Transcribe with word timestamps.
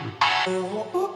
Oh. 0.00 1.07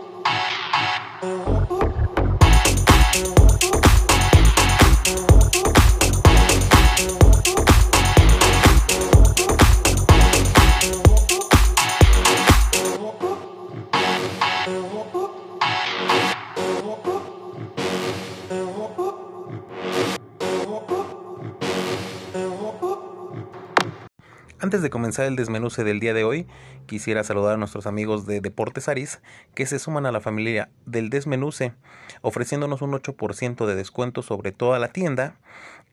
Antes 24.72 24.84
de 24.84 24.88
comenzar 24.88 25.26
el 25.26 25.36
desmenuce 25.36 25.84
del 25.84 26.00
día 26.00 26.14
de 26.14 26.24
hoy, 26.24 26.46
quisiera 26.86 27.22
saludar 27.24 27.52
a 27.52 27.56
nuestros 27.58 27.86
amigos 27.86 28.24
de 28.24 28.40
Deportes 28.40 28.88
Aris 28.88 29.20
que 29.54 29.66
se 29.66 29.78
suman 29.78 30.06
a 30.06 30.12
la 30.12 30.22
familia 30.22 30.70
del 30.86 31.10
desmenuce, 31.10 31.74
ofreciéndonos 32.22 32.80
un 32.80 32.92
8% 32.92 33.66
de 33.66 33.74
descuento 33.74 34.22
sobre 34.22 34.50
toda 34.50 34.78
la 34.78 34.88
tienda. 34.88 35.36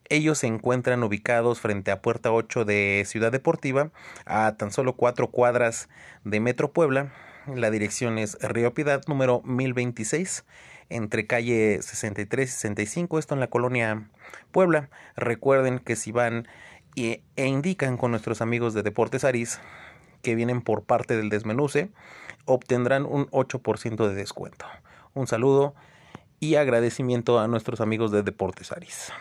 Ellos 0.07 0.37
se 0.37 0.47
encuentran 0.47 1.03
ubicados 1.03 1.59
frente 1.59 1.91
a 1.91 2.01
Puerta 2.01 2.31
8 2.31 2.63
de 2.63 3.03
Ciudad 3.05 3.33
Deportiva, 3.33 3.91
a 4.25 4.55
tan 4.55 4.71
solo 4.71 4.95
cuatro 4.95 5.27
cuadras 5.27 5.89
de 6.23 6.39
Metro 6.39 6.71
Puebla. 6.71 7.11
La 7.53 7.71
dirección 7.71 8.17
es 8.17 8.37
Río 8.41 8.73
Piedad 8.73 9.01
número 9.07 9.41
1026 9.43 10.45
entre 10.89 11.27
calle 11.27 11.81
63 11.81 12.49
y 12.49 12.51
65, 12.51 13.19
esto 13.19 13.33
en 13.33 13.39
la 13.39 13.47
colonia 13.47 14.09
Puebla. 14.51 14.89
Recuerden 15.15 15.79
que 15.79 15.95
si 15.95 16.11
van 16.11 16.47
e 16.95 17.23
indican 17.37 17.97
con 17.97 18.11
nuestros 18.11 18.41
amigos 18.41 18.73
de 18.73 18.83
Deportes 18.83 19.23
Aris 19.23 19.59
que 20.21 20.35
vienen 20.35 20.61
por 20.61 20.83
parte 20.83 21.15
del 21.15 21.29
desmenuce, 21.29 21.91
obtendrán 22.45 23.05
un 23.05 23.27
8% 23.27 24.07
de 24.07 24.15
descuento. 24.15 24.65
Un 25.13 25.27
saludo 25.27 25.75
y 26.39 26.55
agradecimiento 26.55 27.39
a 27.39 27.47
nuestros 27.47 27.81
amigos 27.81 28.11
de 28.11 28.23
Deportes 28.23 28.71
Aris. 28.71 29.11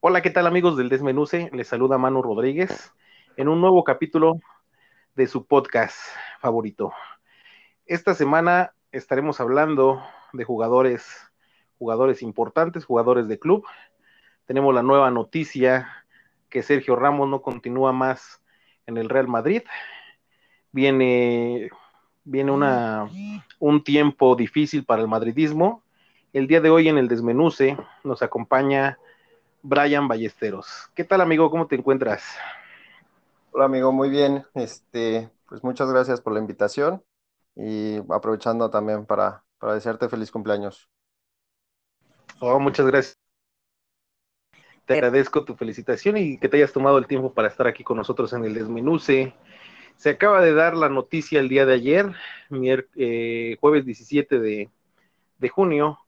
Hola, 0.00 0.22
¿qué 0.22 0.30
tal 0.30 0.46
amigos 0.46 0.76
del 0.76 0.88
desmenuce? 0.88 1.50
Les 1.52 1.68
saluda 1.68 1.98
Manu 1.98 2.22
Rodríguez 2.22 2.92
en 3.36 3.48
un 3.48 3.60
nuevo 3.60 3.84
capítulo 3.84 4.34
de 5.14 5.26
su 5.26 5.46
podcast 5.46 5.96
favorito. 6.40 6.92
Esta 7.86 8.14
semana 8.14 8.74
estaremos 8.92 9.40
hablando 9.40 10.02
de 10.32 10.44
jugadores, 10.44 11.04
jugadores 11.78 12.22
importantes, 12.22 12.84
jugadores 12.84 13.28
de 13.28 13.38
club. 13.38 13.64
Tenemos 14.46 14.74
la 14.74 14.82
nueva 14.82 15.10
noticia 15.10 16.06
que 16.48 16.62
Sergio 16.62 16.96
Ramos 16.96 17.28
no 17.28 17.42
continúa 17.42 17.92
más 17.92 18.42
en 18.86 18.96
el 18.96 19.08
Real 19.08 19.28
Madrid. 19.28 19.62
Viene, 20.72 21.70
viene 22.24 22.52
una, 22.52 23.08
un 23.58 23.84
tiempo 23.84 24.36
difícil 24.36 24.84
para 24.84 25.02
el 25.02 25.08
madridismo. 25.08 25.82
El 26.32 26.46
día 26.46 26.60
de 26.60 26.70
hoy 26.70 26.88
en 26.88 26.98
el 26.98 27.08
desmenuce 27.08 27.76
nos 28.04 28.22
acompaña 28.22 28.98
Brian 29.62 30.08
Ballesteros. 30.08 30.90
¿Qué 30.94 31.04
tal 31.04 31.20
amigo? 31.20 31.50
¿Cómo 31.50 31.66
te 31.66 31.76
encuentras? 31.76 32.24
Hola 33.52 33.64
amigo, 33.64 33.92
muy 33.92 34.10
bien. 34.10 34.44
Este, 34.54 35.30
pues 35.48 35.64
muchas 35.64 35.90
gracias 35.90 36.20
por 36.20 36.32
la 36.32 36.40
invitación 36.40 37.02
y 37.56 37.98
aprovechando 38.10 38.70
también 38.70 39.04
para, 39.04 39.44
para 39.58 39.74
desearte 39.74 40.08
feliz 40.08 40.30
cumpleaños. 40.30 40.88
Oh, 42.40 42.60
muchas 42.60 42.86
gracias 42.86 43.17
te 44.88 44.94
agradezco 44.94 45.44
tu 45.44 45.54
felicitación 45.54 46.16
y 46.16 46.38
que 46.38 46.48
te 46.48 46.56
hayas 46.56 46.72
tomado 46.72 46.96
el 46.96 47.06
tiempo 47.06 47.34
para 47.34 47.48
estar 47.48 47.66
aquí 47.66 47.84
con 47.84 47.98
nosotros 47.98 48.32
en 48.32 48.42
el 48.46 48.54
Desmenuce. 48.54 49.34
Se 49.96 50.08
acaba 50.08 50.40
de 50.40 50.54
dar 50.54 50.74
la 50.74 50.88
noticia 50.88 51.40
el 51.40 51.50
día 51.50 51.66
de 51.66 51.74
ayer, 51.74 52.16
eh, 52.96 53.58
jueves 53.60 53.84
17 53.84 54.40
de, 54.40 54.70
de, 55.38 55.48
junio, 55.50 55.98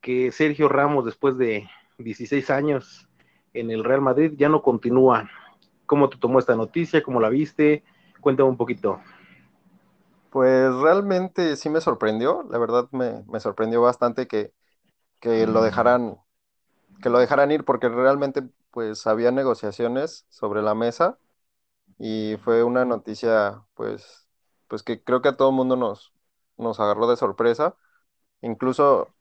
que 0.00 0.30
Sergio 0.30 0.68
Ramos, 0.68 1.04
después 1.04 1.38
de 1.38 1.68
16 1.98 2.50
años 2.50 3.08
en 3.52 3.72
el 3.72 3.82
Real 3.82 4.00
Madrid, 4.00 4.34
ya 4.36 4.48
no 4.48 4.62
continúa. 4.62 5.28
¿Cómo 5.84 6.08
te 6.08 6.16
tomó 6.16 6.38
esta 6.38 6.54
noticia? 6.54 7.02
¿Cómo 7.02 7.20
la 7.20 7.30
viste? 7.30 7.82
Cuéntame 8.20 8.48
un 8.48 8.56
poquito. 8.56 9.00
Pues 10.30 10.72
realmente 10.76 11.56
sí 11.56 11.68
me 11.68 11.80
sorprendió, 11.80 12.46
la 12.48 12.58
verdad 12.58 12.86
me, 12.92 13.24
me 13.28 13.40
sorprendió 13.40 13.82
bastante 13.82 14.28
que, 14.28 14.52
que 15.18 15.48
lo 15.48 15.64
dejaran 15.64 16.16
que 17.02 17.10
lo 17.10 17.18
dejaran 17.18 17.50
ir 17.50 17.64
porque 17.64 17.88
realmente 17.88 18.42
pues 18.70 19.06
había 19.06 19.30
negociaciones 19.32 20.26
sobre 20.30 20.62
la 20.62 20.74
mesa 20.74 21.18
y 21.98 22.36
fue 22.44 22.64
una 22.64 22.84
noticia 22.84 23.64
pues 23.74 24.28
pues 24.70 24.82
que 24.84 25.02
creo 25.04 25.22
que 25.22 25.28
a 25.30 25.36
todo 25.36 25.50
el 25.50 25.56
mundo 25.56 25.76
nos, 25.76 26.14
nos 26.56 26.80
agarró 26.80 27.08
de 27.10 27.16
sorpresa. 27.16 27.76
Incluso 28.42 29.14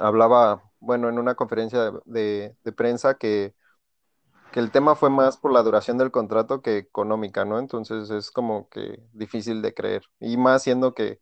hablaba, 0.00 0.64
bueno, 0.80 1.08
en 1.08 1.18
una 1.18 1.34
conferencia 1.36 1.92
de, 2.06 2.56
prensa 2.76 3.18
que, 3.18 3.54
que, 4.52 4.60
el 4.60 4.70
tema 4.72 4.96
fue 4.96 5.10
más 5.10 5.36
por 5.36 5.52
la 5.52 5.62
duración 5.62 5.98
del 5.98 6.10
contrato 6.12 6.62
que 6.62 6.78
económica, 6.78 7.44
¿no? 7.44 7.58
Entonces 7.58 8.10
es 8.10 8.30
como 8.30 8.68
que 8.70 9.00
difícil 9.12 9.62
de 9.62 9.74
creer. 9.74 10.04
Y 10.20 10.36
más 10.36 10.62
siendo 10.62 10.94
que, 10.94 11.20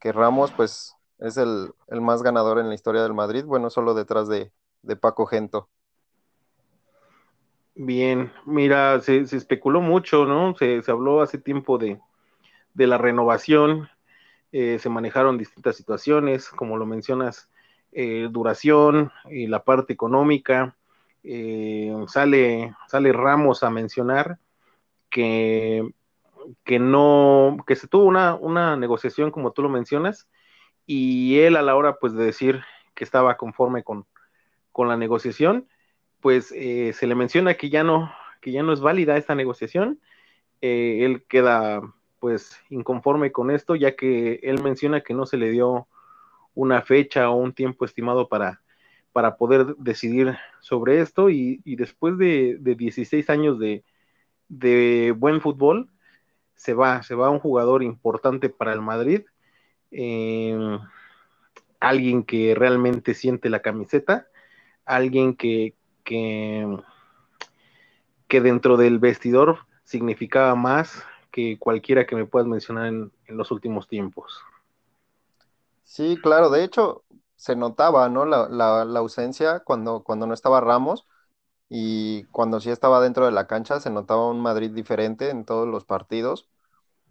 que 0.00 0.12
Ramos, 0.12 0.52
pues, 0.52 0.94
es 1.18 1.36
el, 1.38 1.74
el, 1.88 2.00
más 2.00 2.22
ganador 2.22 2.58
en 2.58 2.68
la 2.68 2.74
historia 2.74 3.02
del 3.02 3.14
Madrid, 3.14 3.44
bueno, 3.44 3.70
solo 3.70 3.94
detrás 3.94 4.28
de, 4.28 4.52
de 4.86 4.96
Paco 4.96 5.26
Gento. 5.26 5.68
Bien, 7.74 8.32
mira, 8.46 9.00
se, 9.00 9.18
especuló 9.20 9.82
mucho, 9.82 10.24
¿no? 10.24 10.54
Se, 10.56 10.82
habló 10.88 11.20
hace 11.20 11.36
tiempo 11.36 11.76
de, 11.76 12.00
la 12.74 12.96
renovación, 12.96 13.90
eh, 14.50 14.78
se 14.78 14.88
manejaron 14.88 15.36
distintas 15.36 15.76
situaciones, 15.76 16.48
como 16.48 16.78
lo 16.78 16.86
mencionas, 16.86 17.50
eh, 17.92 18.28
duración 18.30 19.12
y 19.30 19.46
la 19.46 19.62
parte 19.64 19.92
económica. 19.92 20.74
Eh, 21.22 21.92
sale, 22.08 22.74
sale 22.88 23.12
Ramos 23.12 23.62
a 23.62 23.70
mencionar 23.70 24.38
que, 25.10 25.86
que 26.64 26.78
no, 26.78 27.58
que 27.66 27.76
se 27.76 27.88
tuvo 27.88 28.04
una, 28.04 28.36
una 28.36 28.76
negociación, 28.76 29.30
como 29.30 29.52
tú 29.52 29.62
lo 29.62 29.68
mencionas, 29.68 30.28
y 30.86 31.40
él 31.40 31.56
a 31.56 31.62
la 31.62 31.76
hora 31.76 31.96
pues 31.96 32.14
de 32.14 32.24
decir 32.24 32.62
que 32.94 33.04
estaba 33.04 33.36
conforme 33.36 33.82
con, 33.84 34.06
con 34.76 34.88
la 34.88 34.98
negociación, 34.98 35.66
pues 36.20 36.52
eh, 36.54 36.92
se 36.92 37.06
le 37.06 37.14
menciona 37.14 37.54
que 37.54 37.70
ya 37.70 37.82
no, 37.82 38.12
que 38.42 38.52
ya 38.52 38.62
no 38.62 38.74
es 38.74 38.80
válida 38.80 39.16
esta 39.16 39.34
negociación. 39.34 39.98
Eh, 40.60 40.98
él 41.00 41.24
queda 41.26 41.80
pues 42.20 42.58
inconforme 42.68 43.32
con 43.32 43.50
esto, 43.50 43.74
ya 43.74 43.96
que 43.96 44.38
él 44.42 44.62
menciona 44.62 45.00
que 45.00 45.14
no 45.14 45.24
se 45.24 45.38
le 45.38 45.50
dio 45.50 45.88
una 46.54 46.82
fecha 46.82 47.30
o 47.30 47.36
un 47.36 47.54
tiempo 47.54 47.86
estimado 47.86 48.28
para, 48.28 48.60
para 49.14 49.38
poder 49.38 49.76
decidir 49.76 50.36
sobre 50.60 51.00
esto 51.00 51.30
y, 51.30 51.62
después 51.64 52.18
de, 52.18 52.58
16 52.60 53.30
años 53.30 53.58
de, 53.58 55.14
buen 55.16 55.40
fútbol, 55.40 55.88
se 56.54 56.74
va, 56.74 57.02
se 57.02 57.14
va 57.14 57.30
un 57.30 57.40
jugador 57.40 57.82
importante 57.82 58.50
para 58.50 58.74
el 58.74 58.82
Madrid, 58.82 59.22
eh, 59.90 60.78
alguien 61.80 62.24
que 62.24 62.54
realmente 62.54 63.14
siente 63.14 63.48
la 63.48 63.62
camiseta 63.62 64.28
alguien 64.86 65.36
que, 65.36 65.74
que, 66.04 66.66
dentro 68.28 68.76
del 68.76 68.98
vestidor 68.98 69.58
significaba 69.84 70.54
más 70.54 71.02
que 71.30 71.58
cualquiera 71.58 72.06
que 72.06 72.16
me 72.16 72.24
puedas 72.24 72.48
mencionar 72.48 72.86
en, 72.86 73.12
los 73.28 73.50
últimos 73.50 73.88
tiempos. 73.88 74.40
Sí, 75.82 76.16
claro, 76.22 76.50
de 76.50 76.64
hecho 76.64 77.04
se 77.36 77.56
notaba, 77.56 78.08
¿no? 78.08 78.24
La, 78.24 78.82
ausencia 78.98 79.60
cuando, 79.60 80.02
cuando 80.02 80.26
no 80.26 80.34
estaba 80.34 80.60
Ramos 80.60 81.06
y 81.68 82.24
cuando 82.26 82.60
sí 82.60 82.70
estaba 82.70 83.00
dentro 83.00 83.26
de 83.26 83.32
la 83.32 83.46
cancha 83.46 83.80
se 83.80 83.90
notaba 83.90 84.30
un 84.30 84.40
Madrid 84.40 84.70
diferente 84.70 85.30
en 85.30 85.44
todos 85.44 85.68
los 85.68 85.84
partidos, 85.84 86.48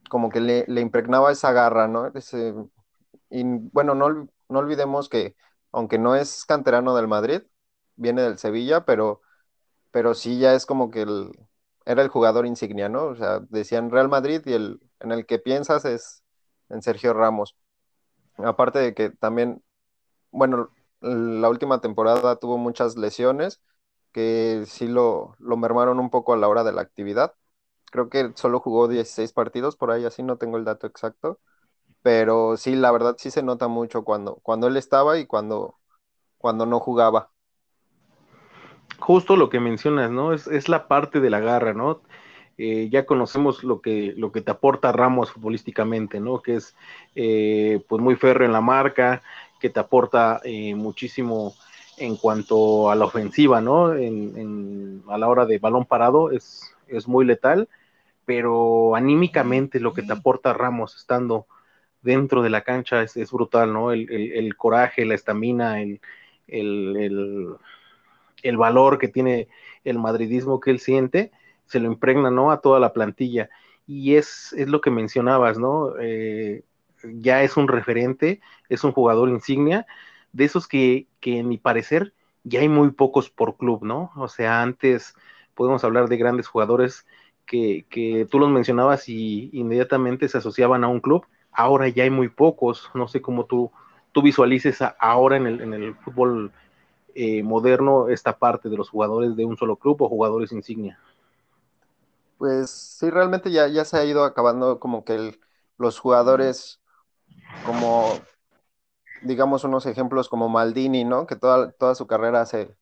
como 0.10 0.30
que 0.30 0.40
le, 0.40 0.82
impregnaba 0.82 1.32
esa 1.32 1.52
garra, 1.52 1.88
¿no? 1.88 2.12
y 3.30 3.44
bueno, 3.44 3.96
no, 3.96 4.30
no 4.50 4.60
olvidemos 4.60 5.10
que 5.10 5.36
aunque 5.72 6.00
no 6.00 6.16
es 6.16 6.46
canterano 6.46 6.96
del 6.96 7.08
Madrid, 7.08 7.42
viene 7.96 8.22
del 8.24 8.38
Sevilla, 8.38 8.86
pero, 8.86 9.22
pero 9.92 10.14
sí 10.16 10.40
ya 10.40 10.56
es 10.56 10.66
como 10.66 10.92
que 10.92 11.04
el, 11.04 11.32
era 11.86 12.02
el 12.04 12.10
jugador 12.10 12.46
insignia, 12.46 12.90
¿no? 12.90 13.06
O 13.08 13.16
sea, 13.16 13.40
decían 13.50 13.92
Real 13.92 14.10
Madrid 14.10 14.42
y 14.46 14.54
el 14.54 14.80
en 15.02 15.12
el 15.12 15.26
que 15.26 15.40
piensas 15.40 15.86
es 15.86 16.24
en 16.70 16.82
Sergio 16.82 17.14
Ramos. 17.14 17.58
Aparte 18.38 18.80
de 18.80 18.94
que 18.94 19.10
también, 19.12 19.64
bueno, 20.32 20.72
la 21.02 21.50
última 21.50 21.82
temporada 21.82 22.38
tuvo 22.38 22.58
muchas 22.58 22.98
lesiones 22.98 23.62
que 24.14 24.64
sí 24.68 24.88
lo, 24.88 25.36
lo 25.40 25.58
mermaron 25.58 26.00
un 26.00 26.10
poco 26.10 26.34
a 26.34 26.38
la 26.38 26.48
hora 26.48 26.64
de 26.64 26.74
la 26.74 26.82
actividad. 26.82 27.36
Creo 27.92 28.10
que 28.10 28.32
solo 28.36 28.60
jugó 28.60 28.88
16 28.88 29.34
partidos, 29.34 29.78
por 29.78 29.92
ahí 29.92 30.06
así 30.06 30.24
no 30.24 30.38
tengo 30.38 30.58
el 30.58 30.66
dato 30.66 30.88
exacto. 30.88 31.40
Pero 32.02 32.58
sí, 32.58 32.76
la 32.76 32.92
verdad 32.92 33.16
sí 33.20 33.32
se 33.32 33.44
nota 33.44 33.68
mucho 33.68 34.04
cuando, 34.06 34.38
cuando 34.38 34.68
él 34.68 34.78
estaba 34.78 35.18
y 35.20 35.26
cuando, 35.28 35.80
cuando 36.38 36.66
no 36.66 36.80
jugaba 36.80 37.32
justo 39.00 39.36
lo 39.36 39.50
que 39.50 39.60
mencionas, 39.60 40.12
¿no? 40.12 40.34
Es, 40.34 40.48
es, 40.48 40.70
la 40.70 40.88
parte 40.88 41.20
de 41.20 41.30
la 41.30 41.40
garra, 41.40 41.74
¿no? 41.74 42.02
eh, 42.58 42.90
ya 42.92 43.06
conocemos 43.06 43.64
lo 43.64 43.82
que, 43.82 44.14
lo 44.16 44.32
que 44.32 44.42
te 44.42 44.52
aporta 44.52 44.92
Ramos 44.92 45.32
futbolísticamente, 45.32 46.20
¿no? 46.20 46.42
Que 46.42 46.56
es 46.56 46.76
eh, 47.16 47.82
pues 47.88 48.02
muy 48.02 48.16
férreo 48.16 48.48
en 48.48 48.54
la 48.54 48.62
marca, 48.62 49.22
que 49.60 49.70
te 49.70 49.80
aporta 49.80 50.42
eh, 50.44 50.76
muchísimo 50.76 51.54
en 51.98 52.16
cuanto 52.18 52.90
a 52.90 52.96
la 52.96 53.06
ofensiva, 53.06 53.62
¿no? 53.62 53.94
En, 53.96 55.04
a 55.10 55.18
la 55.18 55.28
hora 55.28 55.46
de 55.46 55.60
balón 55.60 55.86
parado 55.86 56.32
es, 56.32 56.74
es 56.88 57.08
muy 57.08 57.26
letal, 57.26 57.68
pero 58.26 58.96
anímicamente 58.96 59.80
lo 59.80 59.94
que 59.94 60.04
te 60.04 60.14
aporta 60.14 60.54
Ramos 60.54 60.96
estando 60.96 61.48
dentro 62.02 62.42
de 62.42 62.50
la 62.50 62.62
cancha 62.62 63.02
es, 63.02 63.18
es 63.18 63.32
brutal, 63.32 63.74
¿no? 63.74 63.92
El, 63.92 64.10
el, 64.12 64.56
coraje, 64.56 65.06
la 65.06 65.16
estamina, 65.16 65.82
el, 65.82 66.00
el, 66.48 67.56
valor 68.58 68.98
que 68.98 69.08
tiene 69.08 69.48
el 69.84 70.00
madridismo 70.00 70.60
que 70.60 70.72
él 70.72 70.80
siente, 70.80 71.32
se 71.66 71.80
lo 71.80 71.88
impregna, 71.92 72.32
¿no? 72.32 72.52
A 72.52 72.62
toda 72.62 72.80
la 72.80 72.94
plantilla. 72.94 73.50
Y 73.88 74.16
es, 74.16 74.54
es 74.54 74.68
lo 74.68 74.82
que 74.82 74.92
mencionabas, 74.92 75.58
¿no? 75.58 75.94
Eh, 76.00 76.64
ya 77.04 77.44
es 77.44 77.58
un 77.58 77.68
referente, 77.68 78.42
es 78.70 78.84
un 78.84 78.92
jugador 78.92 79.30
insignia, 79.30 79.86
de 80.32 80.46
esos 80.46 80.68
que, 80.68 81.08
que 81.20 81.40
en 81.40 81.48
mi 81.48 81.58
parecer 81.58 82.14
ya 82.44 82.60
hay 82.60 82.70
muy 82.70 82.92
pocos 82.92 83.30
por 83.30 83.58
club, 83.58 83.84
¿no? 83.84 84.12
O 84.16 84.28
sea, 84.28 84.62
antes 84.62 85.16
podemos 85.56 85.84
hablar 85.84 86.10
de 86.10 86.18
grandes 86.18 86.48
jugadores 86.48 87.06
que, 87.46 87.86
que, 87.90 88.28
tú 88.30 88.40
los 88.40 88.50
mencionabas 88.50 89.08
y 89.10 89.50
inmediatamente 89.54 90.28
se 90.28 90.38
asociaban 90.38 90.84
a 90.84 90.88
un 90.88 91.00
club, 91.00 91.26
ahora 91.52 91.88
ya 91.88 92.04
hay 92.04 92.10
muy 92.10 92.30
pocos, 92.30 92.90
no 92.94 93.08
sé 93.08 93.22
cómo 93.22 93.46
tú, 93.46 93.72
tú 94.12 94.22
visualices 94.22 94.80
ahora 95.00 95.38
en 95.38 95.48
el, 95.48 95.62
en 95.62 95.74
el 95.74 95.96
fútbol 95.96 96.52
eh, 97.16 97.44
moderno 97.44 98.10
esta 98.10 98.38
parte 98.38 98.70
de 98.70 98.78
los 98.78 98.90
jugadores 98.90 99.36
de 99.36 99.46
un 99.46 99.58
solo 99.58 99.78
club 99.78 100.02
o 100.02 100.10
jugadores 100.10 100.52
insignia. 100.52 101.00
Pues 102.38 102.70
sí, 102.70 103.10
realmente 103.10 103.50
ya, 103.52 103.68
ya 103.68 103.86
se 103.86 103.98
ha 103.98 104.06
ido 104.06 104.24
acabando 104.26 104.80
como 104.80 105.06
que 105.06 105.40
los 105.78 106.00
jugadores 106.00 106.82
como, 107.66 108.14
digamos, 109.24 109.64
unos 109.64 109.86
ejemplos 109.86 110.30
como 110.30 110.50
Maldini, 110.50 111.04
¿no? 111.04 111.26
Que 111.28 111.36
toda, 111.36 111.72
toda 111.72 111.96
su 111.96 112.08
carrera 112.08 112.46
se 112.46 112.76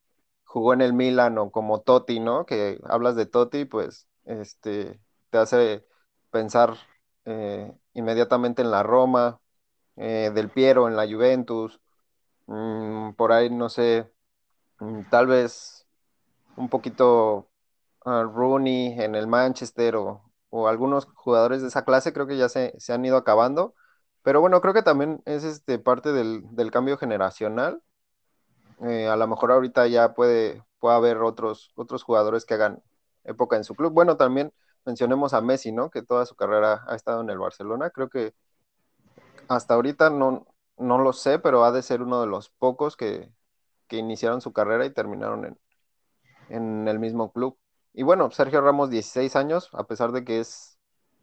jugó 0.44 0.74
en 0.74 0.82
el 0.82 0.94
Milan 0.94 1.38
o 1.38 1.52
como 1.52 1.82
Totti, 1.82 2.20
¿no? 2.20 2.46
Que 2.46 2.80
hablas 2.86 3.16
de 3.16 3.26
Totti, 3.26 3.66
pues, 3.66 4.08
este, 4.26 5.00
te 5.30 5.38
hace 5.38 5.86
pensar 6.32 6.76
eh, 7.26 7.72
inmediatamente 7.94 8.62
en 8.62 8.72
la 8.72 8.84
Roma, 8.84 9.40
eh, 9.96 10.32
del 10.34 10.50
Piero 10.50 10.88
en 10.88 10.96
la 10.96 11.08
Juventus, 11.08 11.80
mm, 12.48 13.14
por 13.14 13.32
ahí 13.34 13.50
no 13.50 13.70
sé, 13.70 14.12
tal 15.10 15.28
vez 15.28 15.88
un 16.56 16.70
poquito 16.70 17.50
uh, 18.06 18.24
Rooney 18.24 19.00
en 19.00 19.16
el 19.16 19.28
Manchester 19.28 19.96
o, 19.96 20.22
algunos 20.68 21.06
jugadores 21.16 21.64
de 21.64 21.70
esa 21.70 21.84
clase 21.84 22.14
creo 22.14 22.28
que 22.28 22.38
ya 22.38 22.48
se, 22.48 22.76
han 22.90 23.04
ido 23.04 23.18
acabando, 23.18 23.74
pero 24.22 24.40
bueno, 24.40 24.62
creo 24.62 24.74
que 24.74 24.84
también 24.84 25.24
es 25.26 25.44
este, 25.44 25.80
parte 25.80 26.12
del, 26.14 26.72
cambio 26.72 26.98
generacional. 26.98 27.82
Eh, 28.82 29.08
a 29.08 29.16
lo 29.16 29.28
mejor 29.28 29.52
ahorita 29.52 29.88
ya 29.88 30.14
puede, 30.14 30.64
puede 30.80 30.96
haber 30.96 31.18
otros, 31.18 31.72
otros 31.76 32.04
jugadores 32.04 32.46
que 32.46 32.54
hagan 32.54 32.84
época 33.24 33.56
en 33.58 33.64
su 33.64 33.74
club. 33.74 33.94
Bueno, 33.94 34.16
también 34.16 34.54
mencionemos 34.86 35.34
a 35.34 35.42
Messi, 35.42 35.72
¿no? 35.72 35.90
Que 35.90 36.04
toda 36.04 36.26
su 36.28 36.36
carrera 36.36 36.84
ha 36.88 36.96
estado 36.96 37.22
en 37.22 37.30
el 37.32 37.40
Barcelona. 37.40 37.90
Creo 37.90 38.10
que 38.10 38.36
hasta 39.48 39.74
ahorita 39.74 40.10
no, 40.12 40.46
no 40.78 41.00
lo 41.00 41.14
sé, 41.14 41.40
pero 41.40 41.64
ha 41.66 41.72
de 41.72 41.82
ser 41.82 42.02
uno 42.02 42.22
de 42.22 42.28
los 42.28 42.50
pocos 42.50 42.96
que, 42.96 43.32
iniciaron 43.98 44.42
su 44.42 44.54
carrera 44.54 44.86
y 44.86 44.92
terminaron 44.92 45.46
en, 45.46 45.60
en, 46.50 46.88
el 46.88 47.00
mismo 47.00 47.32
club. 47.32 47.58
Y 47.94 48.04
bueno, 48.04 48.32
Sergio 48.32 48.62
Ramos, 48.62 48.90
16 48.90 49.36
años, 49.36 49.70
a 49.74 49.86
pesar 49.86 50.12
de 50.12 50.24
que 50.24 50.40
es 50.40 50.80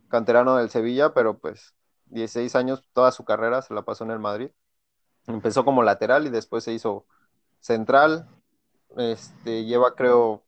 canterano 0.08 0.56
del 0.56 0.70
Sevilla, 0.70 1.14
pero 1.14 1.38
pues 1.38 1.74
16 2.06 2.54
años, 2.56 2.84
toda 2.92 3.12
su 3.12 3.24
carrera 3.24 3.62
se 3.62 3.74
la 3.74 3.82
pasó 3.82 4.04
en 4.04 4.10
el 4.10 4.18
Madrid. 4.18 4.50
Empezó 5.26 5.64
como 5.64 5.82
lateral 5.82 6.26
y 6.26 6.30
después 6.30 6.64
se 6.64 6.72
hizo 6.72 7.06
central. 7.60 8.28
Este, 8.96 9.64
lleva, 9.64 9.94
creo, 9.94 10.44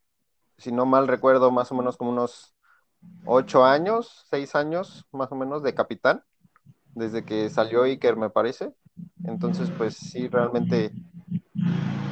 si 0.59 0.73
no 0.73 0.87
mal 0.87 1.09
recuerdo, 1.09 1.51
más 1.51 1.71
o 1.73 1.75
menos 1.75 1.97
como 1.97 2.11
unos 2.11 2.55
ocho 3.25 3.65
años, 3.65 4.27
seis 4.29 4.55
años 4.55 5.07
más 5.13 5.31
o 5.33 5.35
menos 5.35 5.63
de 5.63 5.75
capitán, 5.75 6.25
desde 6.95 7.25
que 7.25 7.51
salió 7.51 7.83
Iker, 7.83 8.17
me 8.17 8.31
parece. 8.31 8.73
Entonces, 9.25 9.71
pues 9.77 9.97
sí, 9.97 10.29
realmente 10.29 10.93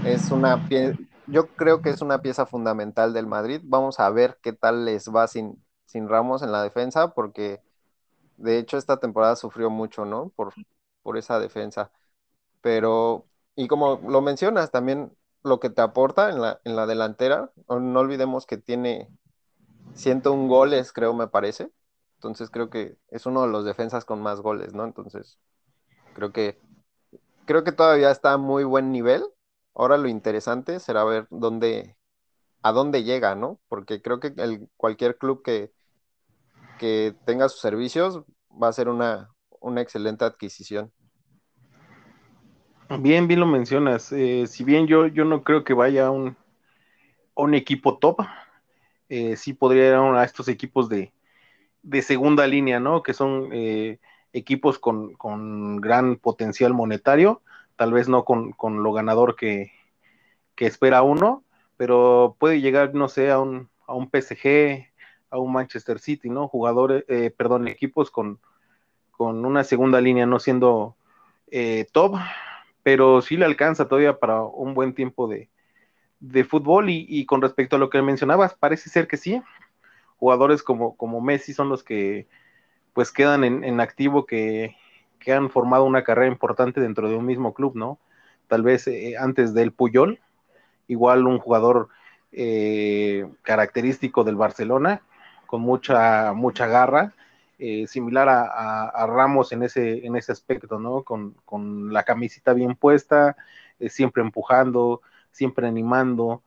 es 0.05 0.31
una 0.31 0.67
pieza, 0.69 0.99
yo 1.27 1.49
creo 1.49 1.83
que 1.83 1.91
es 1.91 2.03
una 2.03 2.23
pieza 2.23 2.47
fundamental 2.47 3.13
del 3.13 3.27
Madrid. 3.27 3.61
Vamos 3.65 4.01
a 4.01 4.11
ver 4.11 4.39
qué 4.43 4.53
tal 4.53 4.85
les 4.85 5.09
va 5.11 5.27
sin, 5.29 5.63
sin 5.87 6.09
Ramos 6.09 6.43
en 6.43 6.53
la 6.53 6.63
defensa, 6.63 7.15
porque 7.15 7.61
de 8.37 8.59
hecho 8.59 8.79
esta 8.79 8.99
temporada 8.99 9.37
sufrió 9.37 9.71
mucho, 9.71 10.05
¿no? 10.05 10.31
Por, 10.31 10.55
por 11.03 11.19
esa 11.19 11.39
defensa. 11.39 11.93
Pero, 12.61 13.27
y 13.57 13.69
como 13.69 14.01
lo 14.09 14.21
mencionas, 14.23 14.71
también 14.71 15.17
lo 15.43 15.61
que 15.61 15.71
te 15.71 15.83
aporta 15.83 16.31
en 16.31 16.41
la, 16.41 16.61
en 16.65 16.77
la 16.77 16.87
delantera, 16.87 17.53
no 17.69 18.01
olvidemos 18.01 18.47
que 18.47 18.59
tiene 18.59 19.09
101 19.95 20.49
goles, 20.49 20.93
creo, 20.93 21.15
me 21.15 21.29
parece. 21.29 21.71
Entonces 22.17 22.51
creo 22.51 22.71
que 22.71 22.99
es 23.09 23.27
uno 23.27 23.43
de 23.43 23.49
los 23.49 23.65
defensas 23.65 24.05
con 24.05 24.21
más 24.23 24.41
goles, 24.41 24.75
¿no? 24.75 24.85
Entonces, 24.85 25.39
creo 26.15 26.33
que 26.33 26.61
creo 27.47 27.65
que 27.65 27.73
todavía 27.73 28.11
está 28.11 28.35
a 28.35 28.39
muy 28.39 28.65
buen 28.65 28.93
nivel. 28.93 29.25
Ahora 29.81 29.97
lo 29.97 30.09
interesante 30.09 30.79
será 30.79 31.05
ver 31.05 31.27
dónde 31.31 31.97
a 32.61 32.71
dónde 32.71 33.03
llega, 33.03 33.35
¿no? 33.35 33.59
Porque 33.67 34.03
creo 34.03 34.21
que 34.21 34.35
el, 34.37 34.69
cualquier 34.77 35.17
club 35.17 35.43
que, 35.43 35.73
que 36.79 37.15
tenga 37.25 37.49
sus 37.49 37.63
servicios 37.63 38.23
va 38.63 38.69
a 38.69 38.75
ser 38.75 38.91
una, 38.91 39.31
una 39.59 39.81
excelente 39.81 40.27
adquisición. 40.27 40.93
Bien, 42.99 43.27
bien 43.27 43.41
lo 43.41 43.47
mencionas. 43.47 44.13
Eh, 44.13 44.47
si 44.47 44.65
bien 44.65 44.87
yo, 44.87 45.07
yo 45.07 45.25
no 45.25 45.43
creo 45.43 45.65
que 45.65 45.73
vaya 45.73 46.11
un, 46.11 46.37
un 47.35 47.55
equipo 47.55 47.97
top, 47.97 48.21
eh, 49.09 49.35
sí 49.39 49.55
podría 49.55 49.89
ir 49.89 49.95
a 49.95 50.25
estos 50.25 50.49
equipos 50.49 50.91
de, 50.91 51.15
segunda 52.03 52.47
línea, 52.47 52.81
¿no? 52.81 53.03
Que 53.03 53.15
son 53.15 53.49
eh, 53.51 53.99
equipos 54.35 54.79
con, 54.79 55.81
gran 55.81 56.17
potencial 56.17 56.75
monetario, 56.75 57.41
tal 57.81 57.95
vez 57.95 58.11
no 58.11 58.27
con, 58.27 58.83
lo 58.83 58.93
ganador 58.93 59.37
que, 59.37 59.73
espera 60.59 61.01
uno, 61.01 61.43
pero 61.79 62.37
puede 62.39 62.61
llegar, 62.61 62.95
no 62.95 63.09
sé, 63.09 63.31
a 63.31 63.39
un, 63.39 63.71
a 63.87 63.95
un 63.95 64.11
PSG, 64.11 64.87
a 65.31 65.39
un 65.39 65.51
Manchester 65.51 65.99
City, 65.99 66.29
¿no? 66.29 66.47
Jugadores, 66.47 67.07
eh, 67.09 67.33
perdón, 67.35 67.69
equipos 67.69 68.11
con, 68.11 68.39
con 69.13 69.47
una 69.47 69.65
segunda 69.65 69.99
línea 70.03 70.27
no 70.27 70.39
siendo 70.41 70.95
top, 71.93 72.17
pero 72.83 73.23
sí 73.23 73.39
le 73.39 73.47
alcanza 73.47 73.89
todavía 73.89 74.19
para 74.19 74.43
un 74.43 74.75
buen 74.75 74.95
tiempo 74.95 75.27
de, 75.27 75.49
de 76.21 76.45
fútbol 76.45 76.91
y, 76.91 77.25
con 77.25 77.41
respecto 77.41 77.77
a 77.77 77.79
lo 77.79 77.89
que 77.89 78.03
mencionabas, 78.03 78.53
parece 78.53 78.91
ser 78.91 79.09
que 79.09 79.17
sí. 79.17 79.41
Jugadores 80.19 80.63
como, 80.63 80.99
como 80.99 81.23
Messi 81.23 81.55
son 81.55 81.71
los 81.71 81.83
que 81.83 82.29
pues 82.93 83.11
quedan 83.11 83.43
en, 83.43 83.81
activo 83.81 84.27
que, 84.27 84.77
han 85.27 85.51
formado 85.51 85.85
una 85.85 86.05
carrera 86.05 86.31
importante 86.31 86.81
dentro 86.81 87.09
de 87.09 87.17
un 87.17 87.27
mismo 87.27 87.55
club, 87.55 87.77
¿no? 87.77 87.99
Tal 88.49 88.63
vez 88.63 88.87
eh, 88.89 89.17
antes 89.19 89.55
del 89.55 89.73
Puyol, 89.73 90.19
igual 90.89 91.27
un 91.27 91.39
jugador 91.39 91.89
eh, 92.33 93.29
característico 93.43 94.25
del 94.25 94.37
Barcelona, 94.37 95.03
con 95.47 95.61
mucha, 95.61 96.33
mucha 96.33 96.67
garra, 96.67 97.15
eh, 97.59 97.87
similar 97.87 98.29
a, 98.29 99.07
Ramos 99.07 99.53
en 99.53 99.63
ese, 99.63 100.07
en 100.07 100.17
ese 100.17 100.33
aspecto, 100.33 100.79
¿no? 100.79 101.03
Con, 101.03 101.35
con 101.45 101.93
la 101.93 102.05
camiseta 102.05 102.53
bien 102.55 102.75
puesta, 102.75 103.37
siempre 103.89 104.23
empujando, 104.23 105.03
siempre 105.31 105.67
animando, 105.67 106.43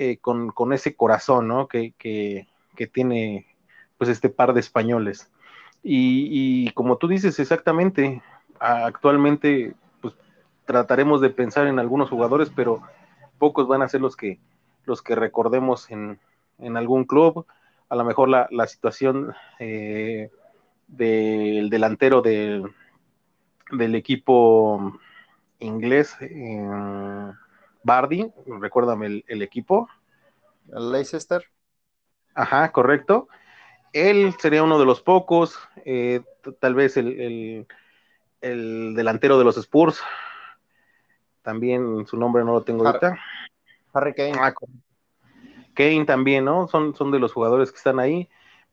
eh, 0.00 0.18
con, 0.18 0.72
ese 0.72 0.94
corazón, 0.94 1.48
¿no? 1.48 1.66
Que, 1.66 2.46
tiene 2.92 3.46
pues 3.96 4.08
este 4.08 4.28
par 4.28 4.54
de 4.54 4.60
españoles. 4.60 5.28
Y, 5.82 6.70
como 6.72 6.96
tú 6.96 7.08
dices 7.08 7.38
exactamente, 7.38 8.22
actualmente 8.60 9.74
pues 10.00 10.14
trataremos 10.64 11.20
de 11.20 11.30
pensar 11.30 11.66
en 11.66 11.78
algunos 11.78 12.10
jugadores, 12.10 12.50
pero 12.54 12.82
pocos 13.38 13.68
van 13.68 13.82
a 13.82 13.88
ser 13.88 14.00
los 14.00 14.16
que, 14.16 14.38
los 14.84 15.02
que 15.02 15.14
recordemos 15.14 15.90
en, 15.90 16.18
algún 16.76 17.04
club. 17.04 17.46
A 17.88 17.96
lo 17.96 18.04
mejor 18.04 18.28
la, 18.28 18.66
situación 18.66 19.34
eh, 19.58 20.30
del 20.88 21.70
delantero 21.70 22.20
del 22.20 22.74
equipo 23.94 24.98
inglés. 25.60 26.16
Eh, 26.20 27.32
Bardi, 27.82 28.30
recuérdame 28.60 29.24
el, 29.26 29.42
equipo. 29.42 29.88
El 30.72 30.92
Leicester. 30.92 31.44
Ajá, 32.34 32.70
correcto. 32.72 33.28
Él 33.92 34.34
sería 34.38 34.62
uno 34.62 34.78
de 34.78 34.84
los 34.84 35.00
pocos, 35.00 35.58
eh, 35.84 36.20
tal 36.60 36.74
vez 36.74 36.96
el, 36.96 37.66
delantero 38.40 39.38
de 39.38 39.44
los 39.44 39.56
Spurs. 39.56 40.00
También 41.42 42.06
su 42.06 42.16
nombre 42.16 42.44
no 42.44 42.52
lo 42.52 42.62
tengo 42.62 42.86
ahorita. 42.86 43.18
Harry 43.92 44.14
Kane. 44.14 44.36
Ah, 44.38 44.52
Kane 45.74 46.04
también, 46.04 46.44
¿no? 46.44 46.68
Son, 46.68 46.94
son 46.94 47.10
de 47.10 47.18
los 47.18 47.32
jugadores 47.32 47.70
que 47.70 47.78
están 47.78 47.98
ahí. 47.98 48.28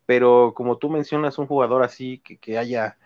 pero 0.05 0.53
como 0.55 0.77
tú 0.77 0.89
mencionas, 0.89 1.38
un 1.39 1.48
jugador 1.48 1.84
así 1.84 2.19
que, 2.19 2.38
que 2.38 2.57
haya 2.57 2.98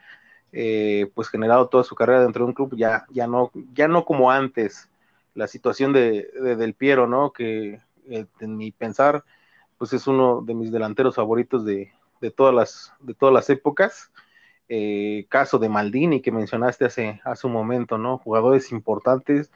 eh, 0.51 1.11
pues 1.13 1.29
generado 1.29 1.69
toda 1.69 1.83
su 1.83 1.95
carrera 1.95 2.21
dentro 2.21 2.43
de 2.43 2.49
un 2.49 2.53
club, 2.53 2.75
ya, 2.75 3.05
ya, 3.09 3.27
no, 3.27 3.51
ya 3.73 3.87
no 3.87 4.03
como 4.03 4.31
antes, 4.31 4.89
la 5.35 5.47
situación 5.47 5.93
de, 5.93 6.29
de 6.33 6.55
Del 6.55 6.73
Piero, 6.73 7.07
¿no? 7.07 7.31
Que 7.31 7.79
eh, 8.09 8.25
en 8.39 8.57
mi 8.57 8.71
pensar, 8.71 9.23
pues 9.77 9.93
es 9.93 10.07
uno 10.07 10.41
de 10.41 10.55
mis 10.55 10.71
delanteros 10.71 11.15
favoritos 11.15 11.63
de, 11.63 11.93
de 12.21 12.31
todas, 12.31 12.53
las, 12.53 12.93
de 12.99 13.13
todas 13.13 13.33
las 13.33 13.49
épocas. 13.49 14.11
Eh, 14.67 15.25
caso 15.29 15.57
de 15.57 15.67
Maldini 15.67 16.21
que 16.21 16.31
mencionaste 16.31 16.85
hace, 16.85 17.21
hace 17.23 17.47
un 17.47 17.53
momento, 17.53 17.97
¿no? 17.97 18.19
Jugadores 18.19 18.71
importantes 18.71 19.51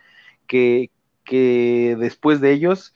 que, 0.48 0.90
que 1.24 1.96
después 2.00 2.42
de 2.42 2.52
ellos 2.52 2.96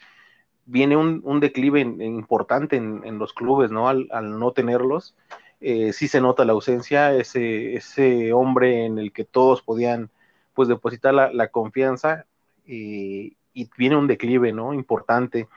viene 0.66 0.98
un, 0.98 1.22
un 1.24 1.40
declive 1.40 1.82
importante 1.82 2.76
en, 2.76 3.02
en, 3.06 3.20
los 3.20 3.34
clubes, 3.34 3.72
¿no? 3.72 3.88
Al, 3.88 4.08
al 4.12 4.40
no 4.40 4.52
tenerlos, 4.52 5.16
eh, 5.62 5.94
sí 5.94 6.08
se 6.08 6.22
nota 6.22 6.46
la 6.46 6.54
ausencia, 6.54 7.14
ese, 7.16 7.76
ese 7.76 8.34
hombre 8.34 8.86
en 8.86 9.00
el 9.00 9.12
que 9.12 9.24
todos 9.24 9.62
podían 9.62 10.12
pues 10.54 10.68
depositar 10.68 11.14
la, 11.14 11.32
la 11.32 11.50
confianza 11.50 12.26
eh, 12.68 13.34
y 13.54 13.70
viene 13.78 13.96
un 13.96 14.08
declive, 14.08 14.54
¿no? 14.54 14.74
Importante. 14.74 15.48